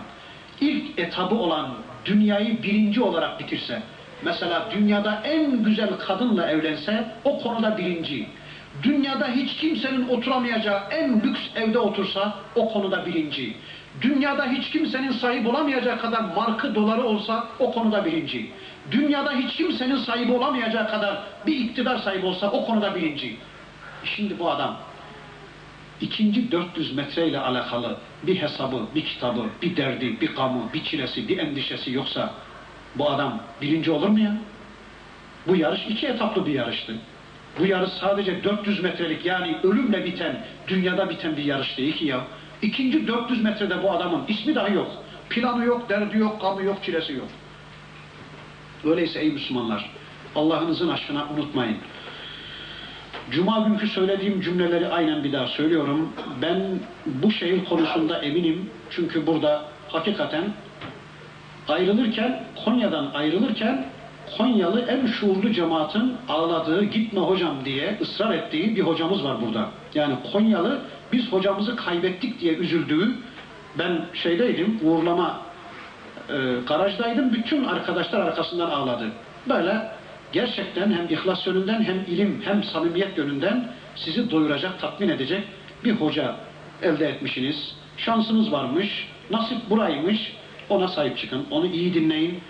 ilk 0.61 0.99
etabı 0.99 1.35
olan 1.35 1.75
dünyayı 2.05 2.63
birinci 2.63 3.03
olarak 3.03 3.41
bitirse, 3.41 3.83
mesela 4.23 4.69
dünyada 4.75 5.21
en 5.25 5.63
güzel 5.63 5.99
kadınla 5.99 6.51
evlense 6.51 7.09
o 7.25 7.39
konuda 7.39 7.79
birinci. 7.79 8.27
Dünyada 8.83 9.29
hiç 9.29 9.57
kimsenin 9.57 10.09
oturamayacağı 10.09 10.81
en 10.91 11.23
lüks 11.23 11.41
evde 11.57 11.79
otursa 11.79 12.35
o 12.55 12.73
konuda 12.73 13.07
birinci. 13.07 13.57
Dünyada 14.03 14.47
hiç 14.47 14.71
kimsenin 14.71 15.11
sahip 15.11 15.47
olamayacağı 15.47 16.01
kadar 16.01 16.21
markı 16.21 16.75
doları 16.75 17.03
olsa 17.03 17.49
o 17.59 17.73
konuda 17.73 18.05
birinci. 18.05 18.51
Dünyada 18.91 19.33
hiç 19.33 19.57
kimsenin 19.57 19.97
sahibi 19.97 20.33
olamayacağı 20.33 20.89
kadar 20.89 21.23
bir 21.47 21.57
iktidar 21.57 21.99
sahibi 21.99 22.27
olsa 22.27 22.51
o 22.51 22.67
konuda 22.67 22.95
birinci. 22.95 23.37
Şimdi 24.05 24.39
bu 24.39 24.51
adam 24.51 24.77
ikinci 26.01 26.53
400 26.53 26.95
metreyle 26.95 27.39
alakalı 27.39 27.97
bir 28.23 28.37
hesabı, 28.43 28.87
bir 28.95 29.05
kitabı, 29.05 29.45
bir 29.63 29.77
derdi, 29.77 30.21
bir 30.21 30.35
gamı, 30.35 30.73
bir 30.75 30.85
çilesi, 30.85 31.29
bir 31.29 31.39
endişesi 31.39 31.93
yoksa 31.93 32.35
bu 32.95 33.11
adam 33.11 33.41
birinci 33.63 33.91
olur 33.91 34.09
mu 34.09 34.19
ya? 34.19 34.37
Bu 35.47 35.57
yarış 35.57 35.87
iki 35.89 36.07
etaplı 36.07 36.47
bir 36.47 36.53
yarıştı. 36.53 36.95
Bu 37.59 37.67
yarış 37.67 37.91
sadece 37.91 38.45
400 38.45 38.83
metrelik 38.83 39.27
yani 39.27 39.57
ölümle 39.63 40.05
biten, 40.05 40.45
dünyada 40.69 41.11
biten 41.11 41.37
bir 41.37 41.45
yarış 41.45 41.79
değil 41.79 41.97
ki 41.97 42.07
ya. 42.07 42.21
İkinci 42.63 43.07
400 43.07 43.45
metrede 43.45 43.83
bu 43.83 43.93
adamın 43.93 44.23
ismi 44.29 44.55
dahi 44.55 44.75
yok. 44.75 44.91
Planı 45.31 45.65
yok, 45.65 45.89
derdi 45.89 46.19
yok, 46.19 46.41
gamı 46.41 46.63
yok, 46.63 46.79
çilesi 46.83 47.13
yok. 47.13 47.29
Öyleyse 48.85 49.21
ey 49.21 49.31
Müslümanlar, 49.31 49.91
Allah'ınızın 50.35 50.89
aşkına 50.89 51.27
unutmayın. 51.37 51.77
Cuma 53.31 53.59
günkü 53.59 53.89
söylediğim 53.89 54.41
cümleleri 54.41 54.89
aynen 54.89 55.25
bir 55.25 55.33
daha 55.33 55.47
söylüyorum. 55.47 56.13
Ben 56.43 56.81
bu 57.07 57.31
şeyin 57.31 57.65
konusunda 57.65 58.19
eminim. 58.19 58.71
Çünkü 58.91 59.27
burada 59.27 59.65
hakikaten 59.89 60.45
ayrılırken, 61.69 62.45
Konya'dan 62.65 63.11
ayrılırken 63.15 63.87
Konyalı 64.39 64.81
en 64.89 65.07
şuurlu 65.07 65.53
cemaatin 65.53 66.15
ağladığı, 66.29 66.85
gitme 66.85 67.21
hocam 67.21 67.65
diye 67.65 67.99
ısrar 68.01 68.35
ettiği 68.35 68.77
bir 68.77 68.83
hocamız 68.83 69.25
var 69.25 69.37
burada. 69.47 69.69
Yani 69.95 70.15
Konyalı 70.33 70.81
biz 71.13 71.33
hocamızı 71.33 71.77
kaybettik 71.77 72.41
diye 72.41 72.55
üzüldüğü, 72.55 73.15
ben 73.79 74.07
şeydeydim, 74.15 74.81
uğurlama 74.83 75.41
e, 76.29 76.35
garajdaydım, 76.69 77.33
bütün 77.33 77.65
arkadaşlar 77.65 78.21
arkasından 78.21 78.71
ağladı. 78.71 79.11
Böyle 79.49 79.91
gerçekten 80.33 80.93
hem 80.93 81.07
ihlas 81.11 81.47
yönünden 81.47 81.83
hem 81.83 81.97
ilim 81.97 82.43
hem 82.45 82.65
samimiyet 82.65 83.19
yönünden 83.19 83.69
sizi 83.97 84.31
doyuracak, 84.31 84.81
tatmin 84.81 85.09
edecek 85.09 85.45
bir 85.85 85.93
hoca 85.93 86.37
elde 86.83 87.09
etmişsiniz. 87.09 87.75
Şansınız 87.97 88.53
varmış, 88.53 89.09
nasip 89.31 89.71
buraymış, 89.71 90.33
ona 90.69 90.89
sahip 90.89 91.19
çıkın, 91.19 91.47
onu 91.51 91.67
iyi 91.67 91.95
dinleyin. 91.95 92.41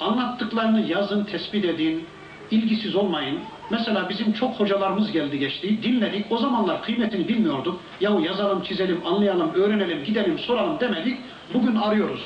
Anlattıklarını 0.00 0.80
yazın, 0.80 1.24
tespit 1.24 1.64
edin, 1.64 2.06
ilgisiz 2.50 2.96
olmayın. 2.96 3.38
Mesela 3.72 4.08
bizim 4.08 4.32
çok 4.32 4.60
hocalarımız 4.60 5.12
geldi 5.12 5.38
geçti, 5.38 5.82
dinledik. 5.82 6.26
O 6.30 6.38
zamanlar 6.38 6.82
kıymetini 6.82 7.28
bilmiyorduk. 7.28 7.80
Yahu 8.00 8.20
yazalım, 8.20 8.62
çizelim, 8.62 9.06
anlayalım, 9.06 9.54
öğrenelim, 9.54 10.04
gidelim, 10.04 10.38
soralım 10.38 10.80
demedik. 10.80 11.18
Bugün 11.54 11.76
arıyoruz. 11.76 12.20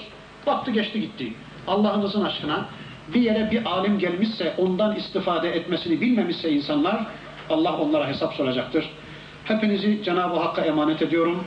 Baktı 0.46 0.70
geçti 0.70 1.00
gitti. 1.00 1.32
Allah'ınızın 1.66 2.24
aşkına 2.24 2.66
bir 3.14 3.20
yere 3.20 3.50
bir 3.50 3.66
alim 3.66 3.98
gelmişse, 3.98 4.54
ondan 4.58 4.96
istifade 4.96 5.50
etmesini 5.50 6.00
bilmemişse 6.00 6.50
insanlar, 6.50 7.06
Allah 7.50 7.78
onlara 7.78 8.08
hesap 8.08 8.34
soracaktır. 8.34 8.84
Hepinizi 9.44 10.02
Cenab-ı 10.04 10.36
Hakk'a 10.36 10.62
emanet 10.62 11.02
ediyorum. 11.02 11.44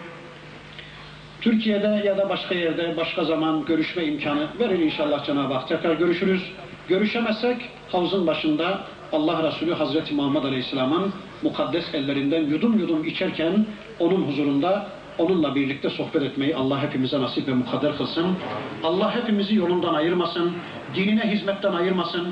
Türkiye'de 1.42 2.02
ya 2.06 2.18
da 2.18 2.30
başka 2.30 2.56
yerde, 2.56 2.98
başka 2.98 3.24
zaman 3.24 3.66
görüşme 3.66 4.04
imkanı 4.06 4.48
verir 4.60 4.80
inşallah 4.80 5.26
Cenab-ı 5.26 5.54
Hak. 5.54 5.68
Tekrar 5.68 5.94
görüşürüz. 5.94 6.52
Görüşemezsek 6.88 7.58
havuzun 7.92 8.28
başında 8.28 8.80
Allah 9.14 9.44
Resulü 9.44 9.74
Hazreti 9.74 10.14
Muhammed 10.14 10.44
Aleyhisselam'ın 10.44 11.14
mukaddes 11.44 11.94
ellerinden 11.94 12.44
yudum 12.44 12.80
yudum 12.80 13.06
içerken 13.06 13.66
onun 14.00 14.22
huzurunda 14.28 14.88
onunla 15.18 15.56
birlikte 15.56 15.90
sohbet 15.90 16.24
etmeyi 16.24 16.56
Allah 16.56 16.82
hepimize 16.82 17.22
nasip 17.22 17.48
ve 17.48 17.54
mukadder 17.54 17.98
kılsın. 17.98 18.38
Allah 18.84 19.16
hepimizi 19.16 19.56
yolundan 19.56 19.94
ayırmasın, 19.94 20.54
dinine 20.96 21.32
hizmetten 21.32 21.74
ayırmasın. 21.74 22.28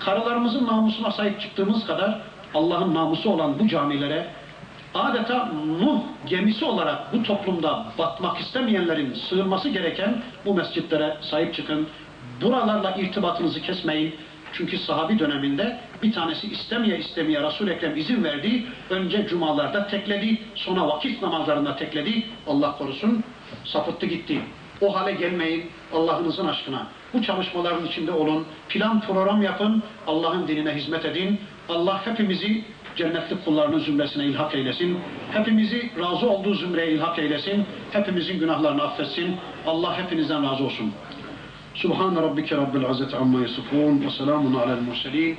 Karılarımızın 0.00 0.66
namusuna 0.66 1.10
sahip 1.10 1.40
çıktığımız 1.40 1.86
kadar 1.86 2.20
Allah'ın 2.54 2.94
namusu 2.94 3.30
olan 3.30 3.58
bu 3.58 3.68
camilere 3.68 4.26
adeta 4.94 5.48
Nuh 5.80 6.00
gemisi 6.26 6.64
olarak 6.64 7.12
bu 7.12 7.22
toplumda 7.22 7.86
batmak 7.98 8.40
istemeyenlerin 8.40 9.14
sığınması 9.14 9.68
gereken 9.68 10.22
bu 10.46 10.54
mescitlere 10.54 11.16
sahip 11.20 11.54
çıkın. 11.54 11.86
Buralarla 12.42 12.94
irtibatınızı 12.96 13.62
kesmeyin. 13.62 14.14
Çünkü 14.52 14.78
sahabi 14.78 15.18
döneminde 15.18 15.78
bir 16.02 16.12
tanesi 16.12 16.46
istemeye 16.46 16.98
istemeye 16.98 17.42
Resul 17.42 17.68
Ekrem 17.68 17.96
izin 17.96 18.24
verdi. 18.24 18.64
Önce 18.90 19.26
cumalarda 19.26 19.86
tekledi, 19.86 20.38
sonra 20.54 20.88
vakit 20.88 21.22
namazlarında 21.22 21.76
tekledi. 21.76 22.22
Allah 22.46 22.78
korusun 22.78 23.24
sapıttı 23.64 24.06
gitti. 24.06 24.40
O 24.80 24.96
hale 24.96 25.12
gelmeyin 25.12 25.70
Allah'ınızın 25.92 26.46
aşkına. 26.46 26.86
Bu 27.14 27.22
çalışmaların 27.22 27.86
içinde 27.86 28.12
olun. 28.12 28.46
Plan 28.68 29.00
program 29.00 29.42
yapın. 29.42 29.82
Allah'ın 30.06 30.48
dinine 30.48 30.74
hizmet 30.74 31.04
edin. 31.04 31.40
Allah 31.68 32.06
hepimizi 32.06 32.64
cennetlik 32.96 33.44
kullarının 33.44 33.78
zümresine 33.78 34.24
ilhak 34.24 34.54
eylesin. 34.54 34.98
Hepimizi 35.32 35.90
razı 36.00 36.30
olduğu 36.30 36.54
zümreye 36.54 36.92
ilhak 36.92 37.18
eylesin. 37.18 37.64
Hepimizin 37.92 38.38
günahlarını 38.38 38.82
affetsin. 38.82 39.36
Allah 39.66 39.98
hepinizden 39.98 40.52
razı 40.52 40.64
olsun. 40.64 40.92
Subhan 41.74 42.16
rabbike 42.16 42.56
rabbil 42.56 42.90
izzeti 42.90 43.16
amma 43.16 43.40
yasifun 43.40 44.00
ve 44.00 44.10
selamun 44.10 44.54
alel 44.54 44.80
murselin. 44.80 45.38